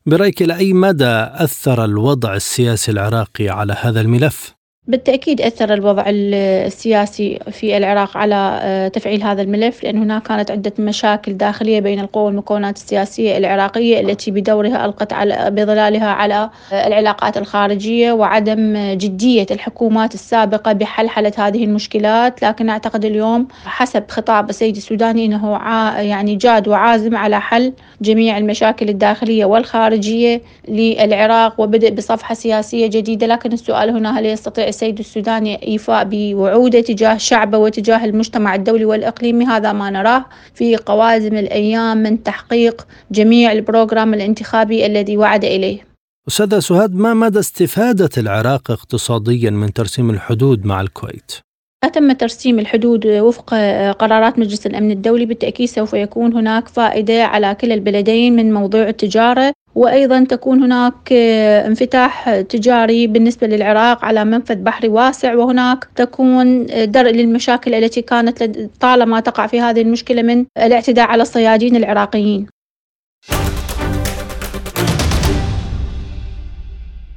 [0.05, 7.39] برأيك إلى أي مدى أثر الوضع السياسي العراقي على هذا الملف؟ بالتأكيد أثر الوضع السياسي
[7.51, 12.23] في العراق على آه، تفعيل هذا الملف لأن هناك كانت عدة مشاكل داخلية بين القوى
[12.23, 20.13] والمكونات السياسية العراقية التي بدورها ألقت على بظلالها على آه، العلاقات الخارجية وعدم جدية الحكومات
[20.13, 22.41] السابقة بحلحلة هذه المشكلات.
[22.43, 25.57] لكن أعتقد اليوم حسب خطاب السيد السوداني أنه
[26.01, 33.27] يعني جاد وعازم على حل جميع المشاكل الداخلية والخارجية للعراق وبدء بصفحة سياسية جديدة.
[33.27, 39.45] لكن السؤال هنا هل يستطيع السيد السوداني إيفاء بوعوده تجاه شعبه وتجاه المجتمع الدولي والإقليمي.
[39.45, 45.79] هذا ما نراه في قوازم الأيام من تحقيق جميع البروغرام الانتخابي الذي وعد إليه.
[46.27, 51.31] أستاذة سهاد ما مدى استفادة العراق اقتصاديا من ترسيم الحدود مع الكويت؟
[51.93, 53.53] تم ترسيم الحدود وفق
[53.99, 55.25] قرارات مجلس الأمن الدولي.
[55.25, 59.53] بالتأكيد سوف يكون هناك فائدة على كلا البلدين من موضوع التجارة.
[59.75, 61.13] وأيضا تكون هناك
[61.67, 68.43] انفتاح تجاري بالنسبة للعراق على منفذ بحري واسع وهناك تكون درء للمشاكل التي كانت
[68.79, 72.47] طالما تقع في هذه المشكلة من الاعتداء على الصيادين العراقيين.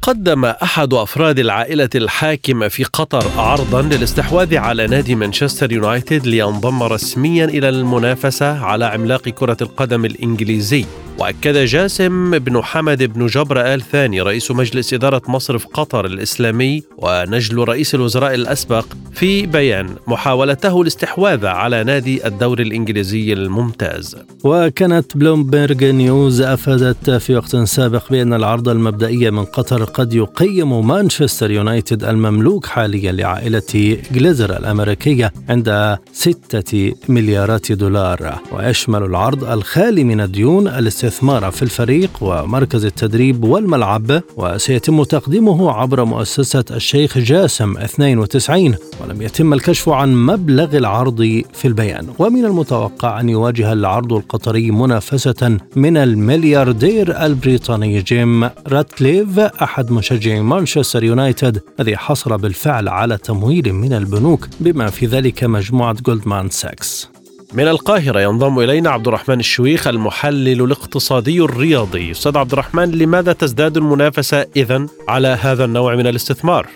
[0.03, 7.45] قدم أحد أفراد العائلة الحاكمه في قطر عرضا للاستحواذ على نادي مانشستر يونايتد لينضم رسميا
[7.45, 10.85] إلى المنافسة على عملاق كرة القدم الإنجليزي.
[11.19, 17.59] وأكد جاسم بن حمد بن جبر آل ثاني رئيس مجلس إدارة مصرف قطر الإسلامي ونجل
[17.59, 24.17] رئيس الوزراء الأسبق في بيان محاولته الاستحواذ على نادي الدوري الإنجليزي الممتاز.
[24.45, 31.51] وكانت بلومبرج نيوز أفادت في وقت سابق بأن العرض المبدئي من قطر قد يقيم مانشستر
[31.51, 40.69] يونايتد المملوك حاليا لعائلة جليزر الأمريكية عند 6 مليارات دولار ويشمل العرض الخالي من الديون
[41.05, 49.53] الاستثمار في الفريق ومركز التدريب والملعب وسيتم تقديمه عبر مؤسسة الشيخ جاسم 92 ولم يتم
[49.53, 52.07] الكشف عن مبلغ العرض في البيان.
[52.19, 61.05] ومن المتوقع أن يواجه العرض القطري منافسة من الملياردير البريطاني جيم راتكليف أحد مشجعي مانشستر
[61.05, 67.14] يونايتد الذي حصل بالفعل على تمويل من البنوك بما في ذلك مجموعة جولدمان ساكس.
[67.57, 72.11] من القاهرة ينضم إلينا عبد الرحمن الشويخ المحلل الاقتصادي الرياضي.
[72.11, 76.67] أستاذ عبد الرحمن لماذا تزداد المنافسة إذا على هذا النوع من الاستثمار؟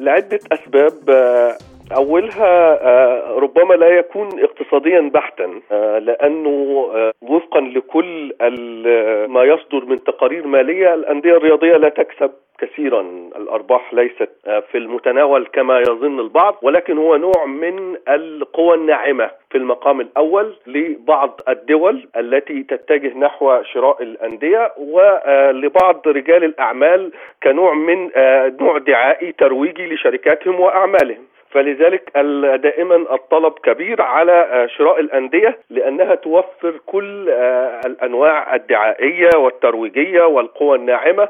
[0.00, 0.94] لعدة أسباب.
[1.96, 2.78] أولها
[3.38, 5.48] ربما لا يكون اقتصاديا بحتا
[5.98, 6.50] لأنه
[7.22, 8.34] وفقا لكل
[9.28, 12.30] ما يصدر من تقارير مالية الأندية الرياضية لا تكسب.
[12.58, 13.00] كثيرا.
[13.36, 14.30] الأرباح ليست
[14.70, 21.40] في المتناول كما يظن البعض ولكن هو نوع من القوى الناعمة في المقام الأول لبعض
[21.48, 27.12] الدول التي تتجه نحو شراء الأندية ولبعض رجال الأعمال
[27.42, 28.10] كنوع من
[28.60, 31.24] نوع دعائي ترويجي لشركاتهم وأعمالهم.
[31.54, 32.10] فلذلك
[32.62, 37.28] دائما الطلب كبير على شراء الأندية لأنها توفر كل
[37.86, 41.28] الأنواع الدعائية والترويجية والقوى الناعمة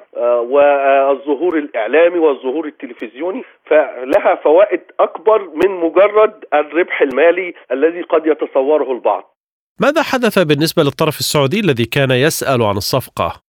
[0.52, 9.34] والظهور الإعلامي والظهور التلفزيوني فلها فوائد أكبر من مجرد الربح المالي الذي قد يتصوره البعض
[9.80, 13.44] ماذا حدث بالنسبة للطرف السعودي الذي كان يسأل عن الصفقة؟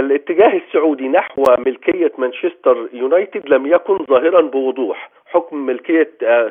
[0.00, 6.10] الاتجاه السعودي نحو ملكية مانشستر يونايتد لم يكن ظاهرا بوضوح حكم ملكية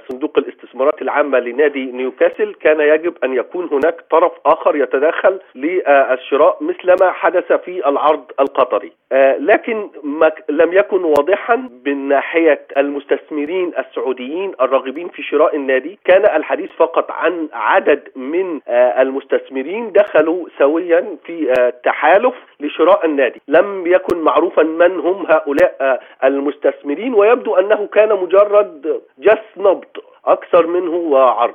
[0.10, 7.12] صندوق الاستثمارات العامة لنادي نيوكاسل كان يجب أن يكون هناك طرف آخر يتدخل للشراء مثلما
[7.12, 8.92] حدث في العرض القطري.
[9.40, 16.00] لكن ما لم يكن واضحا من ناحية المستثمرين السعوديين الراغبين في شراء النادي.
[16.06, 23.42] كان الحديث فقط عن عدد من المستثمرين دخلوا سويا في تحالف لشراء النادي.
[23.48, 28.75] لم يكن معروفا من هم هؤلاء المستثمرين ويبدو أنه كان مجرد
[29.20, 29.86] جس نبض
[30.26, 31.54] أكثر منه عرض.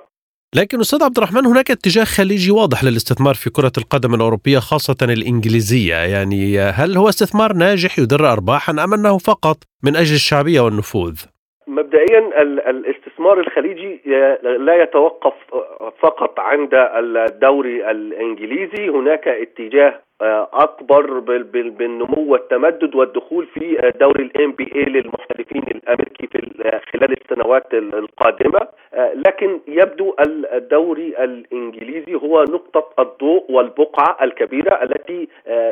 [0.56, 5.94] لكن أستاذ عبد الرحمن هناك اتجاه خليجي واضح للاستثمار في كرة القدم الأوروبية خاصة الإنجليزية،
[5.94, 11.24] يعني هل هو استثمار ناجح يدر ارباحا أم أنه فقط من أجل الشعبية والنفوذ؟
[11.66, 14.00] مبدئيا الاستثمار الخليجي
[14.58, 15.34] لا يتوقف
[16.02, 20.02] فقط عند الدوري الإنجليزي، هناك اتجاه
[20.52, 21.18] أكبر
[21.50, 26.40] بالنمو والتمدد والدخول في دوري الام بي اي للمحترفين الأمريكي في
[26.92, 28.60] خلال السنوات القادمة.
[29.14, 30.14] لكن يبدو
[30.52, 35.28] الدوري الإنجليزي هو نقطة الضوء والبقعة الكبيرة التي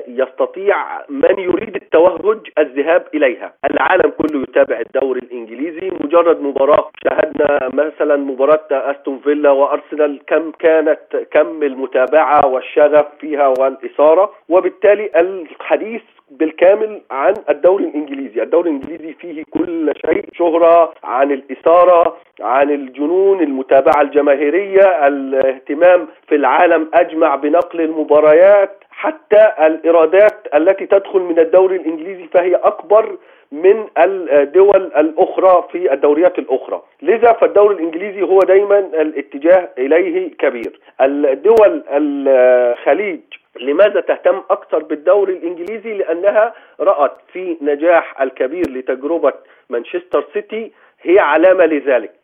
[0.09, 0.77] يستطيع
[1.09, 3.53] من يريد التوهج الذهاب إليها.
[3.71, 5.91] العالم كله يتابع الدوري الإنجليزي.
[6.01, 14.38] مجرد مباراة شاهدنا مثلا مباراة أستون فيلا وأرسنال كم كانت كم المتابعة والشغف فيها والإثارة.
[14.49, 22.71] وبالتالي الحديث بالكامل عن الدوري الإنجليزي، الدوري الإنجليزي فيه كل شيء شهرة عن الإثارة، عن
[22.71, 31.77] الجنون، المتابعة الجماهيرية، الاهتمام في العالم أجمع بنقل المباريات، حتى الإيرادات التي تدخل من الدوري
[31.77, 33.17] الإنجليزي فهي أكبر
[33.53, 40.81] من الدول الأخرى في الدوريات الأخرى، لذا فالدوري الإنجليزي هو دايما الاتجاه إليه كبير.
[41.01, 43.21] الدول الخليج
[43.61, 49.33] لماذا تهتم أكثر بالدوري الإنجليزي؟ لأنها رأت في نجاح الكبير لتجربة
[49.71, 50.73] مانشستر سيتي.
[51.03, 52.15] هي علامة لذلك.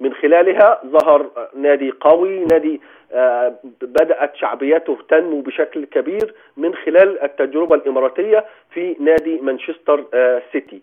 [0.00, 2.80] من خلالها ظهر نادي قوي نادي
[3.82, 10.04] بدأت شعبيته تنمو بشكل كبير من خلال التجربة الإماراتية في نادي مانشستر
[10.52, 10.82] سيتي.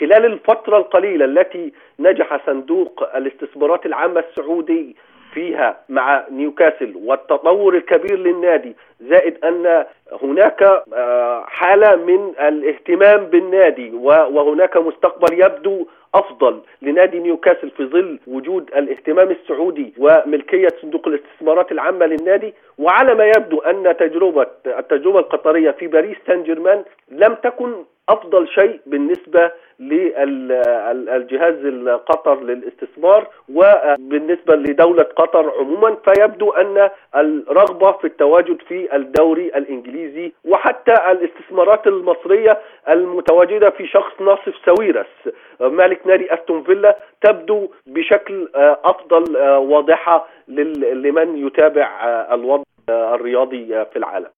[0.00, 4.96] خلال الفترة القليلة التي نجح صندوق الإستثمارات العامة السعودي
[5.34, 9.84] فيها مع نيوكاسل والتطور الكبير للنادي زائد أن
[10.22, 10.62] هناك
[10.94, 19.30] آه، حالة من الاهتمام بالنادي وهناك مستقبل يبدو أفضل لنادي نيوكاسل في ظل وجود الاهتمام
[19.30, 22.54] السعودي وملكية صندوق الاستثمارات العامة للنادي.
[22.78, 27.74] وعلى ما يبدو أن تجربة التجربة القطرية في باريس سان جيرمان لم تكن
[28.08, 29.50] أفضل شيء بالنسبة
[29.80, 40.32] للجهاز القطر للاستثمار وبالنسبة لدولة قطر عموما فيبدو أن الرغبة في التواجد في الدوري الإنجليزي
[40.44, 42.58] وحتى الاستثمارات المصرية
[42.88, 48.48] المتواجدة في شخص ناصف ساويرس مالك نادي أستون فيلا تبدو بشكل
[48.84, 51.88] أفضل واضحة لمن يتابع
[52.32, 54.28] الوضع الرياضي في العالم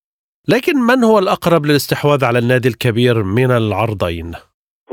[0.48, 4.32] لكن من هو الأقرب للاستحواذ على النادي الكبير من العرضين؟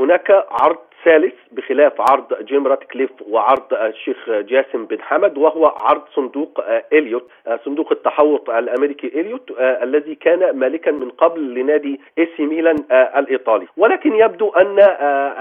[0.04, 6.64] هناك عرض ثالث بخلاف عرض جيم راتكليف وعرض الشيخ جاسم بن حمد وهو عرض صندوق
[6.92, 7.30] إليوت
[7.64, 13.66] صندوق التحوط الأمريكي إليوت الذي كان مالكا من قبل لنادي إي سي ميلان الإيطالي.
[13.76, 14.78] ولكن يبدو أن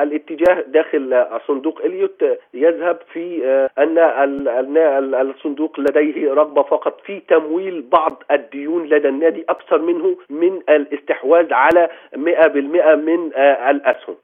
[0.02, 3.44] الاتجاه داخل صندوق إليوت يذهب في
[3.78, 3.98] أن
[5.30, 11.90] الصندوق لديه رغبة فقط في تمويل بعض الديون لدى النادي أكثر منه من الاستحواذ على
[12.16, 13.32] 100% من
[13.70, 14.16] الأسهم.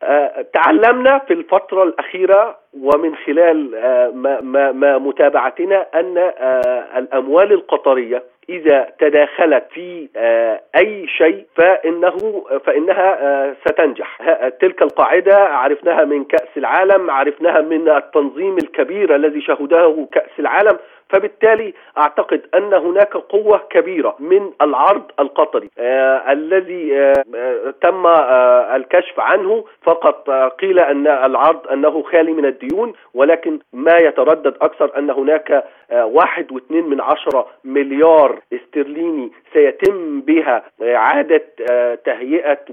[0.53, 4.09] تعلمنا في الفترة الأخيرة ومن خلال آه،
[4.41, 13.53] ما, ما, متابعتنا أن آه، الأموال القطرية إذا تداخلت في آه، أي شيء فإنه فإنها
[13.65, 14.19] ستنجح.
[14.61, 20.77] تلك القاعدة عرفناها من كأس العالم عرفناها من التنظيم الكبير الذي شهده كأس العالم.
[21.09, 25.69] فبالتالي أعتقد أن هناك قوة كبيرة من العرض القطري.
[25.79, 32.45] آه الذي آه تم آه الكشف عنه فقط آه قيل أن العرض أنه خالي من
[32.45, 40.21] الديون ولكن ما يتردد أكثر أن هناك آه واحد واثنين من عشرة مليار استرليني سيتم
[40.21, 41.97] بها اعاده آه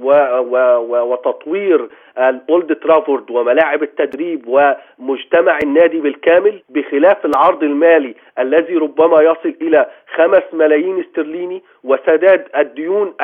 [0.00, 0.10] و
[0.80, 1.88] و وتطوير
[2.18, 10.42] الأولد ترافورد وملاعب التدريب ومجتمع النادي بالكامل بخلاف العرض المالي الذي ربما يصل إلى خمس
[10.52, 13.14] ملايين استرليني وسداد الديون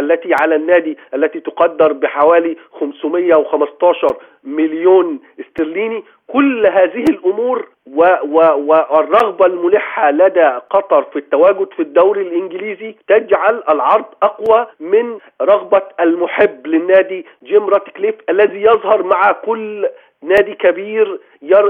[0.00, 9.46] التي على النادي التي تقدر بحوالي 515 مليون استرليني كل هذه الأمور و و والرغبه
[9.46, 17.26] الملحة لدى قطر في التواجد في الدوري الإنجليزي تجعل العرض أقوى من رغبة المحب للنادي
[17.44, 19.88] جيم راتكليف الذي يظهر مع كل
[20.22, 21.20] نادي كبير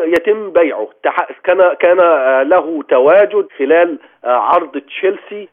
[0.04, 0.88] يتم بيعه.
[1.44, 1.98] كان كان
[2.48, 5.48] له تواجد خلال عرض تشيلسي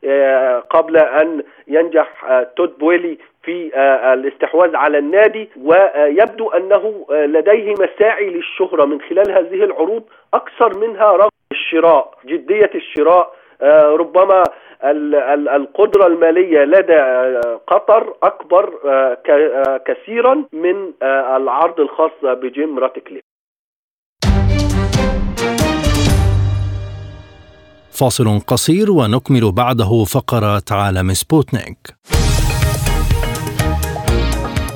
[0.70, 3.18] قبل أن ينجح تود بويلي
[3.50, 3.72] في
[4.14, 8.86] الاستحواذ على النادي ويبدو أنه لديه مساعي للشهرة.
[8.86, 13.34] من خلال هذه العروض أكثر منها رغبة الشراء جدية الشراء
[14.02, 14.44] ربما
[15.56, 17.02] القدرة المالية لدى
[17.68, 18.66] قطر أكبر
[19.86, 20.94] كثيرا من
[21.38, 23.22] العرض الخاص بجيم راتكليف
[28.00, 31.78] فاصل قصير ونكمل بعده فقرة عالم سبوتنيك.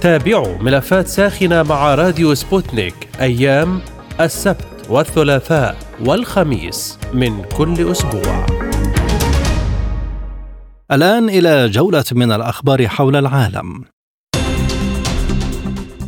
[0.00, 3.80] تابعوا ملفات ساخنة مع راديو سبوتنيك أيام
[4.20, 8.46] السبت والثلاثاء والخميس من كل أسبوع
[10.92, 13.84] الآن إلى جولة من الأخبار حول العالم.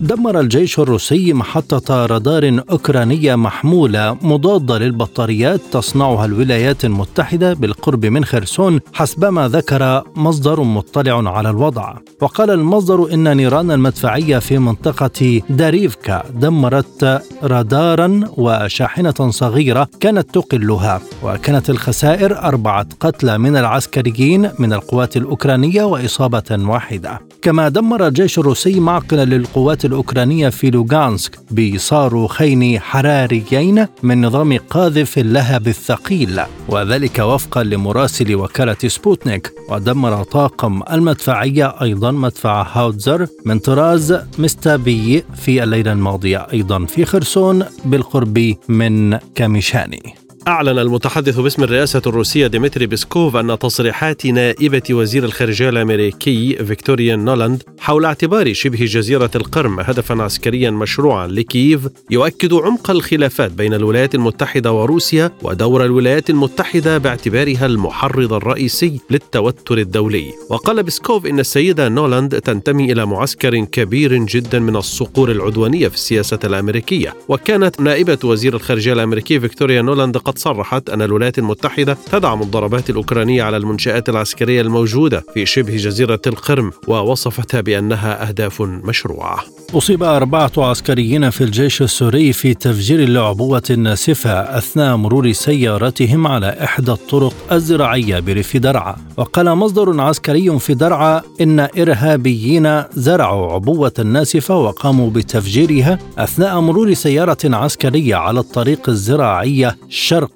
[0.01, 8.81] دمر الجيش الروسي محطة رادار أوكرانية محمولة مضادة للبطاريات تصنعها الولايات المتحدة بالقرب من خرسون
[8.93, 11.95] حسبما ذكر مصدر مطلع على الوضع.
[12.21, 21.01] وقال المصدر إن نيران المدفعية في منطقة داريفكا دمرت رادارا وشاحنة صغيرة كانت تقلها.
[21.23, 27.21] وكانت الخسائر أربعة قتلى من العسكريين من القوات الأوكرانية وإصابة واحدة.
[27.43, 35.69] كما دمر الجيش الروسي معقلا للقوات الأوكرانية في لوغانسك بصاروخين حراريين من نظام قاذف اللهب
[35.69, 44.90] الثقيل وذلك وفقا لمراسل وكالة سبوتنيك ودمر طاقم المدفعية أيضا مدفع هاوتزر من طراز مستا
[44.90, 50.28] بي في الليلة الماضية أيضا في خرسون بالقرب من كاميشاني.
[50.49, 57.63] أعلن المتحدث باسم الرئاسة الروسية ديمتري بيسكوف أن تصريحات نائبة وزير الخارجية الأمريكي فيكتوريا نولاند
[57.79, 61.81] حول اعتبار شبه جزيرة القرم هدفا عسكريا مشروعا لكييف
[62.11, 70.33] يؤكد عمق الخلافات بين الولايات المتحدة وروسيا ودور الولايات المتحدة باعتبارها المحرض الرئيسي للتوتر الدولي.
[70.51, 76.39] وقال بيسكوف إن السيدة نولاند تنتمي إلى معسكر كبير جدا من الصقور العدوانية في السياسة
[76.45, 77.15] الأمريكية.
[77.29, 83.43] وكانت نائبة وزير الخارجية الأمريكي فيكتوريا نولاند قد صرحت أن الولايات المتحدة تدعم الضربات الأوكرانية
[83.43, 89.45] على المنشآت العسكرية الموجودة في شبه جزيرة القرم ووصفتها بأنها أهداف مشروعة.
[89.75, 96.93] أصيب أربعة عسكريين في الجيش السوري في تفجير العبوة الناسفة أثناء مرور سيارتهم على إحدى
[96.93, 98.97] الطرق الزراعية بريف درعا.
[99.17, 107.39] وقال مصدر عسكري في درعا إن إرهابيين زرعوا عبوة ناسفة وقاموا بتفجيرها أثناء مرور سيارة
[107.45, 110.28] عسكرية على الطريق الزراعية شرق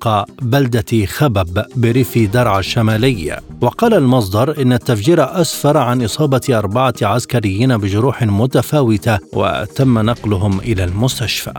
[0.42, 8.22] بلدة خبب بريف درعا الشمالي وقال المصدر إن التفجير أسفر عن إصابة أربعة عسكريين بجروح
[8.22, 11.52] متفاوتة وتم نقلهم إلى المستشفى.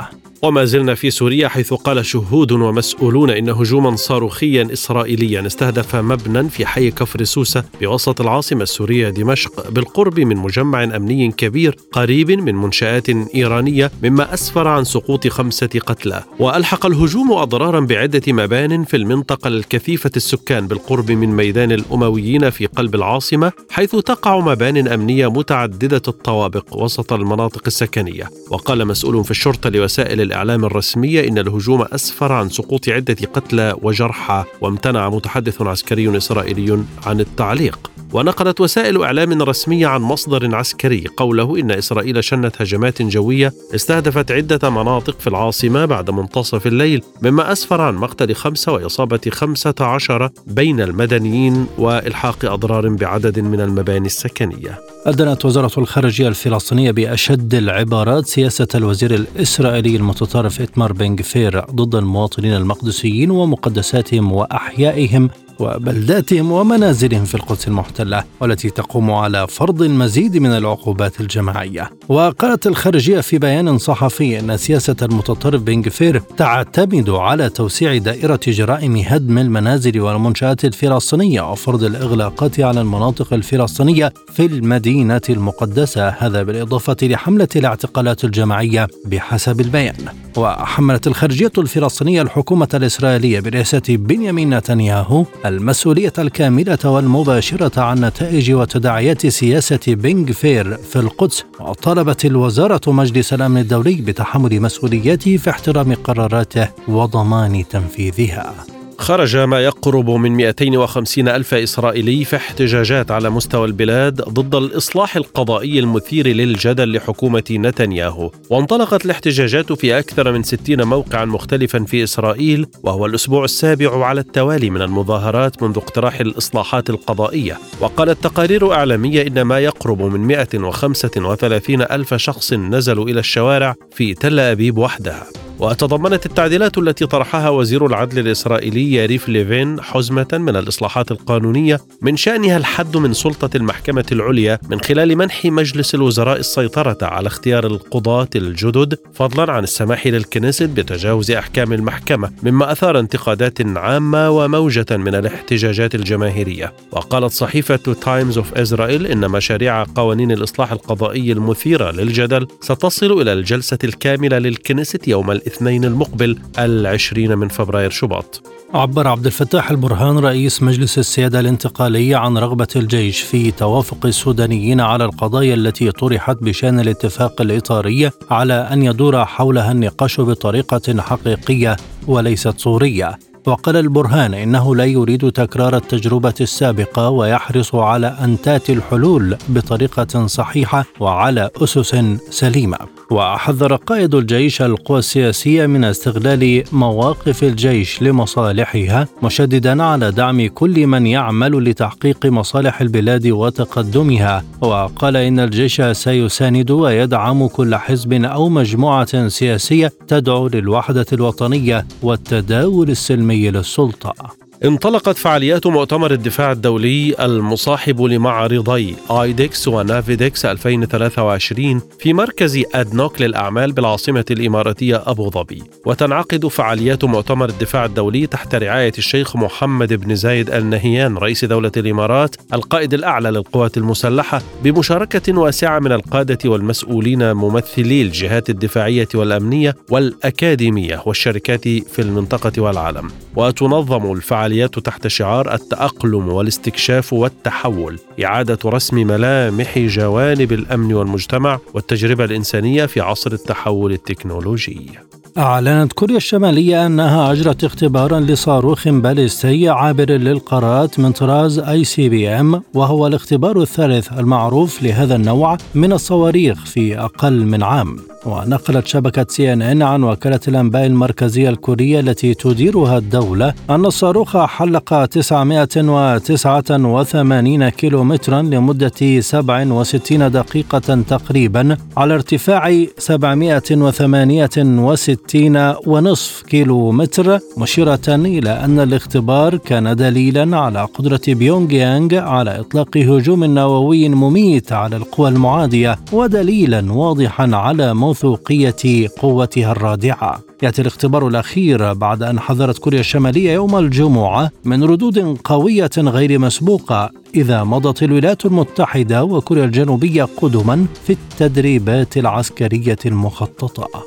[0.44, 6.66] وما زلنا في سوريا حيث قال شهود ومسؤولون إن هجوما صاروخيا إسرائيليا استهدف مبنى في
[6.66, 13.10] حي كفر سوسة بوسط العاصمة السورية دمشق بالقرب من مجمع أمني كبير قريب من منشآت
[13.36, 16.24] إيرانية مما أسفر عن سقوط خمسة قتلى.
[16.40, 22.96] وألحق الهجوم أضرارا بعدة مبان في المنطقة الكثيفة السكان بالقرب من ميدان الأمويين في قلب
[22.96, 28.30] العاصمة حيث تقع مبان أمنية متعددة الطوابق وسط المناطق السكنية.
[28.50, 34.44] وقال مسؤول في الشرطة لوسائل الإعلام الرسمية إن الهجوم أسفر عن سقوط عدة قتلى وجرحى
[34.62, 37.94] وامتنع متحدث عسكري إسرائيلي عن التعليق.
[38.14, 44.70] ونقلت وسائل إعلام رسمية عن مصدر عسكري قوله إن إسرائيل شنت هجمات جوية استهدفت عدة
[44.70, 50.82] مناطق في العاصمة بعد منتصف الليل مما أسفر عن مقتل خمسة وإصابة خمسة عشر بين
[50.82, 54.80] المدنيين وإلحاق أضرار بعدد من المباني السكنية.
[55.06, 62.54] أدنت وزارة الخارجية الفلسطينية بأشد العبارات سياسة الوزير الإسرائيلي المتطرف إتمار بن غفير ضد المواطنين
[62.54, 65.30] المقدسيين ومقدساتهم وأحيائهم
[65.64, 71.90] وبلداتهم ومنازلهم في القدس المحتلة والتي تقوم على فرض المزيد من العقوبات الجماعية.
[72.10, 78.98] وقالت الخارجية في بيان صحفي أن سياسة المتطرف بن غفير تعتمد على توسيع دائرة جرائم
[78.98, 87.48] هدم المنازل والمنشآت الفلسطينية وفرض الإغلاقات على المناطق الفلسطينية في المدينة المقدسة هذا بالإضافة لحملة
[87.56, 89.96] الاعتقالات الجماعية بحسب البيان.
[90.38, 95.26] وحملت الخارجية الفلسطينية الحكومة الإسرائيلية برئاسة بنيامين نتنياهو
[95.58, 103.58] المسؤولية الكاملة والمباشرة عن نتائج وتداعيات سياسة بن غفير في القدس وطلبت الوزارة مجلس الأمن
[103.58, 108.54] الدولي بتحمل مسؤولياته في احترام قراراته وضمان تنفيذها.
[108.98, 115.80] خرج ما يقرب من 250 ألف إسرائيلي في احتجاجات على مستوى البلاد ضد الإصلاح القضائي
[115.80, 118.32] المثير للجدل لحكومة نتنياهو.
[118.50, 124.70] وانطلقت الاحتجاجات في أكثر من 60 موقعا مختلفا في إسرائيل وهو الأسبوع السابع على التوالي
[124.70, 127.58] من المظاهرات منذ اقتراح الإصلاحات القضائية.
[127.80, 134.40] وقالت تقارير إعلامية إن ما يقرب من 135 ألف شخص نزلوا إلى الشوارع في تل
[134.40, 135.28] أبيب وحدها.
[135.60, 142.58] وتضمنت التعديلات التي طرحها وزير العدل الإسرائيلي ياريف ليفين حزمة من الإصلاحات القانونية من شأنها
[142.58, 148.98] الحد من سلطة المحكمة العليا من خلال منح مجلس الوزراء السيطرة على اختيار القضاة الجدد
[149.14, 156.74] فضلا عن السماح للكنيست بتجاوز أحكام المحكمة مما أثار انتقادات عامة وموجة من الاحتجاجات الجماهيرية.
[156.92, 163.78] وقالت صحيفة تايمز اوف إسرائيل إن مشاريع قوانين الإصلاح القضائي المثيرة للجدل ستصل إلى الجلسة
[163.84, 168.42] الكاملة للكنيست يوم الاثنين المقبل العشرين من فبراير شباط.
[168.74, 175.06] عبر عبد الفتاح البرهان رئيس مجلس السيادة الانتقالي عن رغبة الجيش في توافق السودانيين على
[175.06, 181.78] القضايا التي طرحت بشان الاتفاق الإطاري على أن يدور حولها النقاش بطريقة حقيقية
[182.08, 183.20] وليست صورية.
[183.48, 190.86] وقال البرهان إنه لا يريد تكرار التجربة السابقة ويحرص على أن تأتي الحلول بطريقة صحيحة
[191.00, 191.96] وعلى أسس
[192.30, 192.78] سليمة.
[193.12, 201.08] وحذر قائد الجيش القوى السياسيه من استغلال مواقف الجيش لمصالحها مشددا على دعم كل من
[201.08, 204.44] يعمل لتحقيق مصالح البلاد وتقدمها.
[204.62, 213.52] وقال إن الجيش سيساند ويدعم كل حزب أو مجموعة سياسية تدعو للوحدة الوطنية والتداول السلمي
[213.52, 214.43] للسلطة.
[214.66, 224.26] انطلقت فعاليات مؤتمر الدفاع الدولي المصاحب لمعرضي ايدكس ونافيدكس 2023 في مركز أدنوك للأعمال بالعاصمة
[224.32, 225.64] الإماراتية أبو ظبي.
[225.86, 231.72] وتنعقد فعاليات مؤتمر الدفاع الدولي تحت رعاية الشيخ محمد بن زايد ال نهيان رئيس دولة
[231.78, 241.04] الإمارات القائد الأعلى للقوات المسلحة بمشاركة واسعة من القادة والمسؤولين ممثلي الجهات الدفاعية والأمنية والأكاديمية
[241.06, 243.10] والشركات في المنطقة والعالم.
[243.36, 252.26] وتنظم الفعاليات الفعاليات تحت شعار التأقلم والاستكشاف والتحول، إعادة رسم ملامح جوانب الأمن والمجتمع والتجربة
[252.26, 254.92] الإنسانية في عصر التحول التكنولوجي.
[255.38, 263.62] أعلنت كوريا الشمالية أنها أجرت اختبارا لصاروخ باليستي عابر للقارات من طراز ICBM وهو الاختبار
[263.62, 268.13] الثالث المعروف لهذا النوع من الصواريخ في أقل من عام.
[268.26, 274.38] ونقلت شبكة سي إن إن عن وكالة الأنباء المركزية الكورية التي تديرها الدولة أن الصاروخ
[274.38, 288.50] حلق 989 كيلومترا لمدة 67 دقيقة تقريبا على ارتفاع 768 ونصف كيلو متر مشيرة إلى
[288.50, 295.30] أن الاختبار كان دليلا على قدرة بيونغ يانغ على إطلاق هجوم نووي مميت على القوى
[295.30, 300.42] المعادية ودليلا واضحا على موت موثوقية قوتها الرادعة.
[300.64, 307.10] يأتي الاختبار الأخير بعد أن حذرت كوريا الشمالية يوم الجمعة من ردود قوية غير مسبوقة
[307.36, 314.04] إذا مضت الولايات المتحدة وكوريا الجنوبية قدما في التدريبات العسكرية المخططة.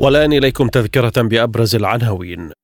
[0.00, 2.59] والآن إليكم تذكرة بأبرز العناوين.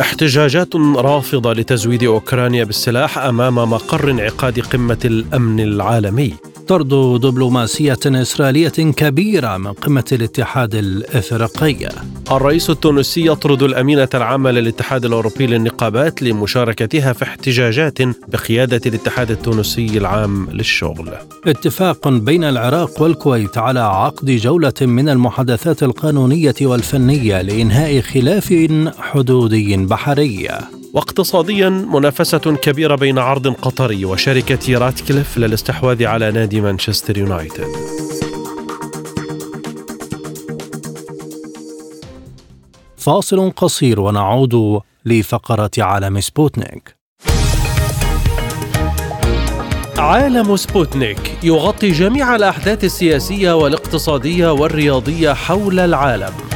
[0.00, 6.34] احتجاجات رافضة لتزويد أوكرانيا بالسلاح أمام مقر انعقاد قمة الأمن العالمي.
[6.68, 11.88] طرد دبلوماسية إسرائيلية كبيرة من قمة الاتحاد الإفريقي.
[12.30, 20.50] الرئيس التونسي يطرد الأمينة العامة للاتحاد الأوروبي للنقابات لمشاركتها في احتجاجات بقيادة الاتحاد التونسي العام
[20.50, 21.10] للشغل.
[21.46, 28.54] اتفاق بين العراق والكويت على عقد جولة من المحادثات القانونية والفنية لإنهاء خلاف
[28.98, 30.48] حدودي بحري.
[30.94, 37.66] واقتصاديا منافسة كبيرة بين عرض قطري وشركة راتكليف للاستحواذ على نادي مانشستر يونايتد.
[42.96, 46.96] فاصل قصير ونعود لفقرة عالم سبوتنيك.
[49.98, 56.55] عالم سبوتنيك يغطي جميع الأحداث السياسية والاقتصادية والرياضية حول العالم.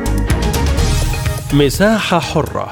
[1.53, 2.69] مساحة حرة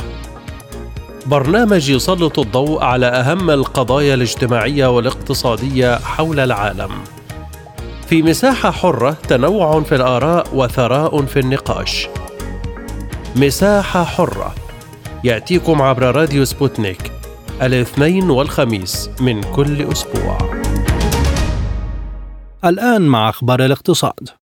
[1.26, 6.92] برنامج يسلط الضوء على أهم القضايا الاجتماعية والاقتصادية حول العالم.
[8.08, 12.08] في مساحة حرة تنوع في الآراء وثراء في النقاش.
[13.36, 14.56] مساحة حرة
[15.24, 17.12] يأتيكم عبر راديو سبوتنيك
[17.62, 20.38] الاثنين والخميس من كل أسبوع.
[22.66, 24.39] الآن مع أخبار الاقتصاد.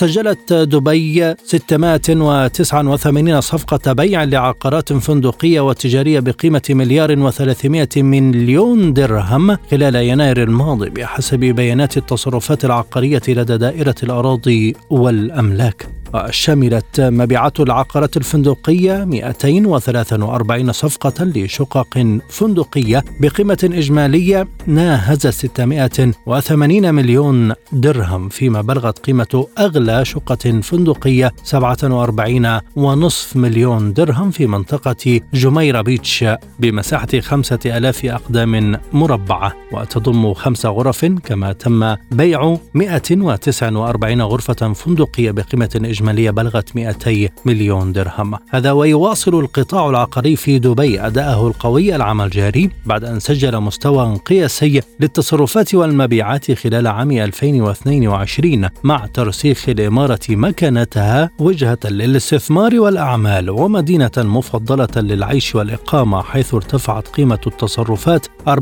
[0.00, 10.42] سجلت دبي 689 صفقة بيع لعقارات فندقية وتجارية بقيمة مليار و300 مليون درهم خلال يناير
[10.42, 15.99] الماضي بحسب بيانات التصرفات العقارية لدى دائرة الأراضي والأملاك.
[16.14, 28.62] وشملت مبيعات العقارات الفندقية 243 صفقة لشقق فندقية بقيمة إجمالية ناهز 680 مليون درهم فيما
[28.62, 36.24] بلغت قيمة أغلى شقة فندقية 47 ونصف مليون درهم في منطقة جميرة بيتش
[36.58, 45.99] بمساحة 5000 أقدام مربعة وتضم خمس غرف كما تم بيع 149 غرفة فندقية بقيمة إجمالية
[46.30, 48.34] بلغت 200 مليون درهم.
[48.50, 51.00] هذا ويواصل القطاع العقاري في دبي.
[51.00, 59.06] أداءه القوي العام الجاري بعد أن سجل مستوى قياسي للتصرفات والمبيعات خلال عام 2022 مع
[59.06, 68.52] ترسيخ الإمارة مكانتها وجهة للاستثمار والأعمال ومدينة مفضلة للعيش والإقامة حيث ارتفعت قيمة التصرفات 44.7%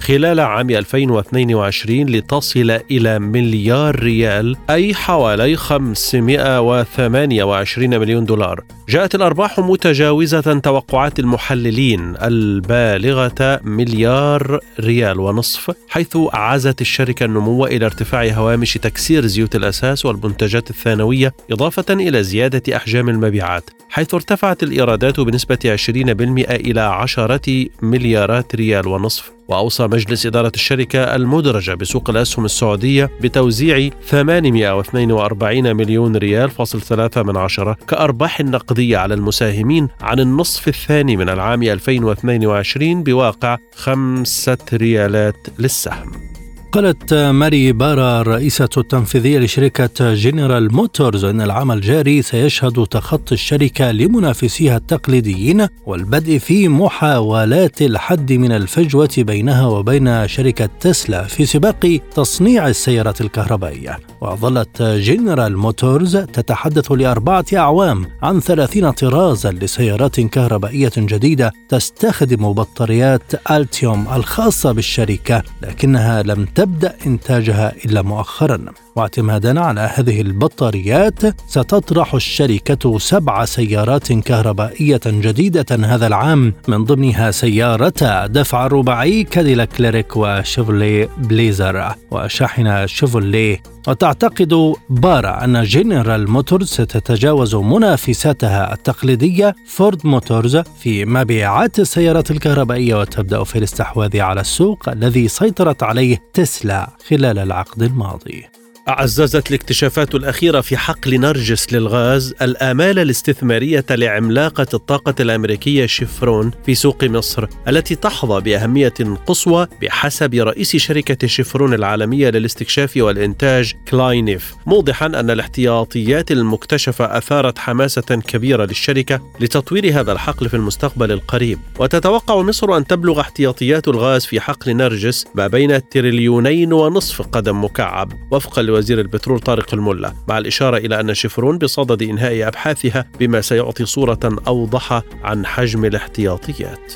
[0.00, 8.64] خلال عام 2022 لتصل إلى مليار ريال أي حوالي 528 مليون دولار.
[8.88, 18.24] جاءت الأرباح متجاوزة توقعات المحللين البالغة مليار ريال ونصف حيث عزت الشركة النمو إلى ارتفاع
[18.24, 23.75] هوامش تكسير زيوت الأساس والمنتجات الثانوية إضافة إلى زيادة أحجام المبيعات.
[23.88, 29.36] حيث ارتفعت الإيرادات بنسبة 20% إلى 10 مليارات ريال ونصف.
[29.48, 37.36] وأوصى مجلس إدارة الشركة المدرجة بسوق الأسهم السعودية بتوزيع 842 مليون ريال فاصل ثلاثة من
[37.36, 46.35] عشرة كأرباح نقدية على المساهمين عن النصف الثاني من العام 2022 بواقع خمسة ريالات للسهم.
[46.76, 54.76] قالت ماري بارا الرئيسة التنفيذية لشركة جنرال موتورز أن العام الجاري سيشهد تخطي الشركة لمنافسيها
[54.76, 63.20] التقليديين والبدء في محاولات الحد من الفجوة بينها وبين شركة تسلا في سباق تصنيع السيارات
[63.20, 63.98] الكهربائية.
[64.20, 74.06] وظلت جنرال موتورز تتحدث لأربعة أعوام عن ثلاثين طرازا لسيارات كهربائية جديدة تستخدم بطاريات ألتيوم
[74.14, 76.65] الخاصة بالشركة لكنها لم تبدأ
[77.06, 78.64] إنتاجها إلا مؤخرا.
[78.96, 86.54] واعتمادا على هذه البطاريات ستطرح الشركة سبع سيارات كهربائية جديدة هذا العام.
[86.68, 96.30] من ضمنها سيارة دفع الرباعي كاديلاك ليريك وشيفروليه بليزر وشاحنة شيفروليه وتعتقد بارا أن جنرال
[96.30, 99.54] موتورز ستتجاوز منافساتها التقليدية.
[99.66, 106.90] فورد موتورز في مبيعات السيارات الكهربائية وتبدأ في الاستحواذ على السوق الذي سيطرت عليه تسلا
[107.08, 108.55] خلال العقد الماضي.
[108.88, 117.04] عززت الاكتشافات الأخيرة في حقل نرجس للغاز الآمال الاستثمارية لعملاقة الطاقة الأمريكية شيفرون في سوق
[117.04, 118.94] مصر التي تحظى بأهمية
[119.26, 128.02] قصوى بحسب رئيس شركة شيفرون العالمية للاستكشاف والإنتاج كلاينيف موضحا أن الاحتياطيات المكتشفة أثارت حماسة
[128.02, 131.58] كبيرة للشركة لتطوير هذا الحقل في المستقبل القريب.
[131.78, 138.12] وتتوقع مصر أن تبلغ احتياطيات الغاز في حقل نرجس ما بين تريليونين ونصف قدم مكعب
[138.30, 143.84] وفقا لوزير البترول طارق الملا مع الإشارة إلى أن شيفرون بصدد إنهاء أبحاثها بما سيعطي
[143.84, 146.92] صورة أوضح عن حجم الاحتياطيات.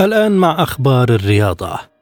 [0.00, 1.95] الآن مع أخبار الرياضة.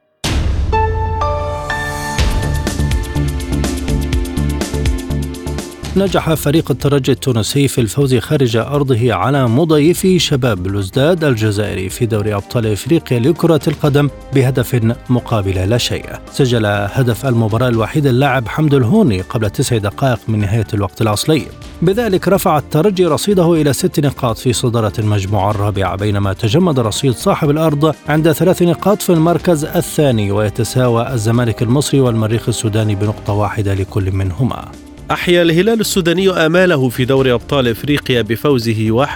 [5.97, 12.35] نجح فريق الترجي التونسي في الفوز خارج أرضه على مضيفي شباب بلوزداد الجزائري في دوري
[12.35, 16.07] أبطال إفريقيا لكرة القدم بهدف مقابل لا شيء.
[16.33, 21.47] سجل هدف المباراة الوحيد اللاعب حمد الهوني قبل تسع دقائق من نهاية الوقت الأصلي.
[21.83, 27.51] بذلك رفع الترجي رصيده إلى ست نقاط في صدارة المجموعة الرابعة بينما تجمد رصيد صاحب
[27.51, 34.13] الأرض عند ثلاث نقاط في المركز الثاني ويتساوى الزمالك المصري والمريخ السوداني بنقطة واحدة لكل
[34.13, 34.84] منهما.
[35.15, 39.07] أحيا الهلال السوداني آماله في دوري أبطال إفريقيا بفوزه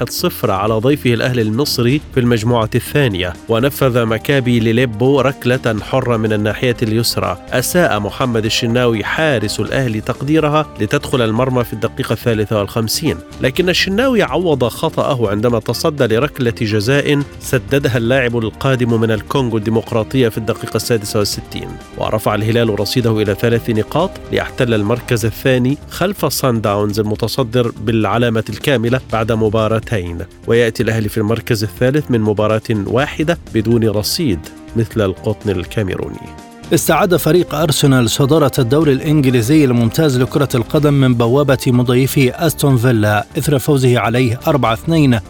[0.45, 6.77] 1-0 على ضيفه الأهلي المصري في المجموعة الثانية ونفذ مكابي لليبو ركلة حرة من الناحية
[6.83, 7.39] اليسرى.
[7.51, 13.17] أساء محمد الشناوي حارس الأهلي تقديرها لتدخل المرمى في الدقيقة الثالثة والخمسين.
[13.41, 20.39] لكن الشناوي عوض خطأه عندما تصدى لركلة جزاء سددها اللاعب القادم من الكونغو الديمقراطية في
[20.39, 21.69] الدقيقة السادسة والستين.
[21.97, 29.01] ورفع الهلال رصيده إلى ثلاث نقاط ليحتل المركز الثاني خلف صن داونز المتصدر بالعلامة الكاملة
[29.13, 34.41] بعد مباراتين ويأتي الأهلي في المركز الثالث من مباراة واحدة بدون رصيد
[34.77, 36.49] مثل القطن الكاميروني.
[36.75, 43.59] استعاد فريق أرسنال صدارة الدوري الإنجليزي الممتاز لكرة القدم من بوابة مضيفي أستون فيلا إثر
[43.59, 44.51] فوزه عليه 4-2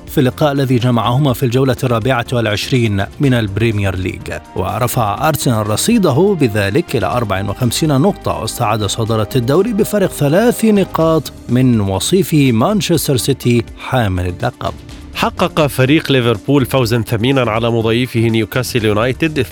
[0.06, 6.36] في اللقاء الذي جمعهما في الجولة الرابعة والعشرين من ال Premier League ورفع أرسنال رصيده
[6.40, 14.26] بذلك إلى 54 نقطة واستعاد صدارة الدوري بفارق ثلاث نقاط من وصيفه مانشستر سيتي حامل
[14.26, 14.74] اللقب.
[15.18, 19.46] حقق فريق ليفربول فوزا ثمينا على مضيفه نيوكاسل يونايتد 2-0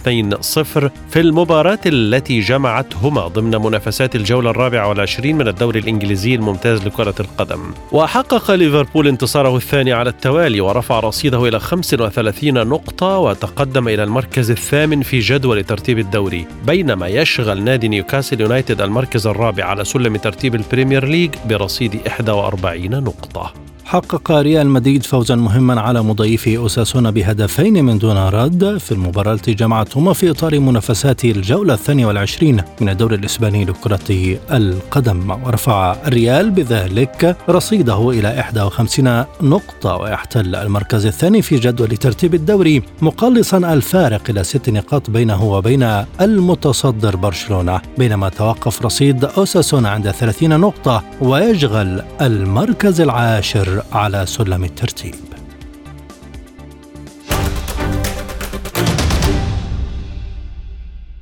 [1.10, 7.60] في المباراة التي جمعتهما ضمن منافسات الجولة الرابعة والعشرين من الدوري الإنجليزي الممتاز لكرة القدم.
[7.92, 15.02] وحقق ليفربول انتصاره الثاني على التوالي ورفع رصيده إلى 35 نقطة وتقدم إلى المركز الثامن
[15.02, 20.61] في جدول ترتيب الدوري بينما يشغل نادي نيوكاسل يونايتد المركز الرابع على سلم ترتيب ال
[20.61, 23.65] Premier League برصيد 41 نقطة.
[23.86, 29.54] حقق ريال مدريد فوزا مهما على مضيفه أوساسونا بهدفين من دون رد في المباراة التي
[29.54, 35.30] جمعتهما في إطار منافسات الجولة الثانية والعشرين من الدوري الإسباني لكرة القدم.
[35.30, 43.58] ورفع الريال بذلك رصيده إلى 51 نقطة ويحتل المركز الثاني في جدول ترتيب الدوري مقلصا
[43.58, 51.02] الفارق إلى ست نقاط بينه وبين المتصدر برشلونة بينما توقف رصيد أوساسونا عند 30 نقطة
[51.20, 55.14] ويشغل المركز العاشر على سلم الترتيب.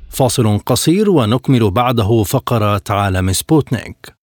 [0.09, 4.15] فاصل قصير ونكمل بعده فقرة عالم سبوتنيك.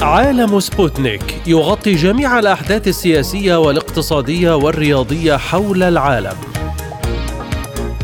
[0.00, 6.36] عالم سبوتنيك يغطي جميع الأحداث السياسية والاقتصادية والرياضية حول العالم.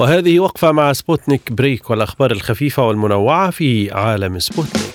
[0.00, 4.94] وهذه وقفة مع سبوتنيك break والأخبار الخفيفة والمنوعة في عالم سبوتنيك.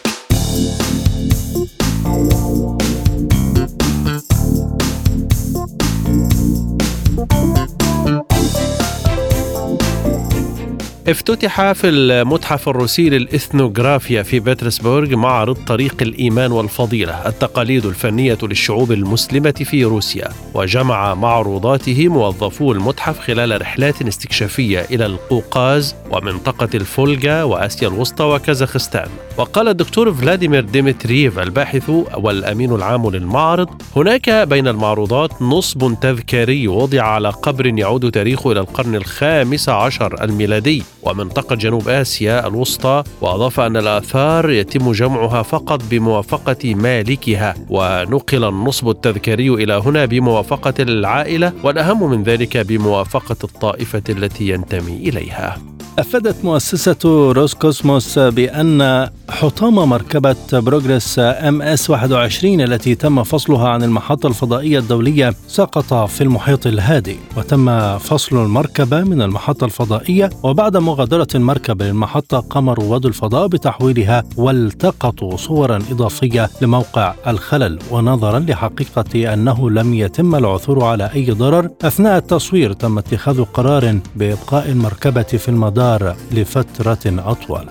[11.07, 19.51] افتتح في المتحف الروسي للإثنوغرافيا في بطرسبورغ معرض طريق الإيمان والفضيلة التقاليد الفنية للشعوب المسلمة
[19.51, 28.23] في روسيا وجمع معروضاته موظفو المتحف خلال رحلات استكشافية إلى القوقاز ومنطقة الفولجا وآسيا الوسطى
[28.23, 29.09] وكازاخستان.
[29.37, 37.29] وقال الدكتور فلاديمير ديمترييف الباحث والأمين العام للمعرض هناك بين المعروضات نصب تذكاري وضع على
[37.29, 40.83] قبر يعود تاريخه إلى القرن الخامس عشر الميلادي.
[41.05, 49.49] ومنطقة جنوب آسيا الوسطى وأضاف أن الآثار يتم جمعها فقط بموافقة مالكها ونقل النصب التذكاري
[49.49, 55.74] إلى هنا بموافقة العائلة والأهم من ذلك بموافقة الطائفة التي ينتمي إليها.
[55.99, 64.79] أفادت مؤسسة روسكوسموس بأن حطام مركبة بروغريس MS 21 التي تم فصلها عن المحطة الفضائية
[64.79, 72.39] الدولية سقط في المحيط الهادي وتم فصل المركبة من المحطة الفضائية وبعد مغادرة المركبة للمحطة
[72.39, 80.83] قام رواد الفضاء بتحويلها والتقطوا صورا إضافية لموقع الخلل ونظرا لحقيقة أنه لم يتم العثور
[80.83, 85.84] على أي ضرر أثناء التصوير تم اتخاذ قرار بإبقاء المركبة في المدار
[86.31, 87.65] لفترة أطول.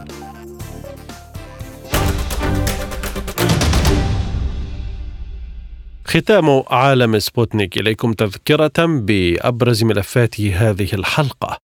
[6.04, 11.58] ختام عالم سبوتنيك إليكم تذكرة بأبرز ملفات هذه الحلقة.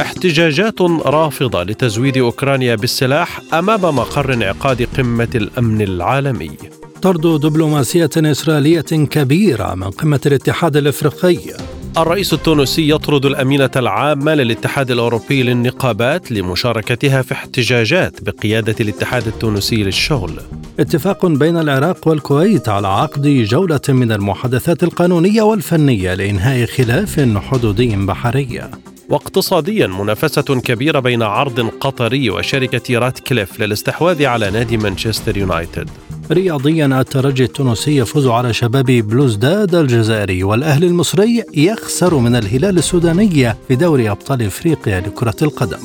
[0.00, 6.56] احتجاجات رافضة لتزويد أوكرانيا بالسلاح أمام مقر انعقاد قمة الأمن العالمي.
[7.02, 11.77] طرد دبلوماسية إسرائيلية كبيرة من قمة الاتحاد الإفريقي.
[12.02, 20.32] الرئيس التونسي يطرد الأمينة العامة للاتحاد الأوروبي للنقابات لمشاركتها في احتجاجات بقيادة الاتحاد التونسي للشغل.
[20.80, 28.60] اتفاق بين العراق والكويت على عقد جولة من المحادثات القانونية والفنية لإنهاء خلاف حدودي بحري.
[29.08, 35.90] واقتصاديا منافسة كبيرة بين عرض قطري وشركة رات كليف للاستحواذ على نادي مانشستر يونايتد.
[36.32, 43.76] رياضيا الترجي التونسي يفوز على شباب بلوزداد الجزائري والأهلي المصري يخسر من الهلال السوداني في
[43.76, 45.78] دوري أبطال إفريقيا لكرة القدم.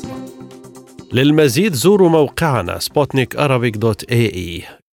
[1.12, 3.36] للمزيد زوروا موقعنا سبوتنيك
[3.76, 4.83] dot ae.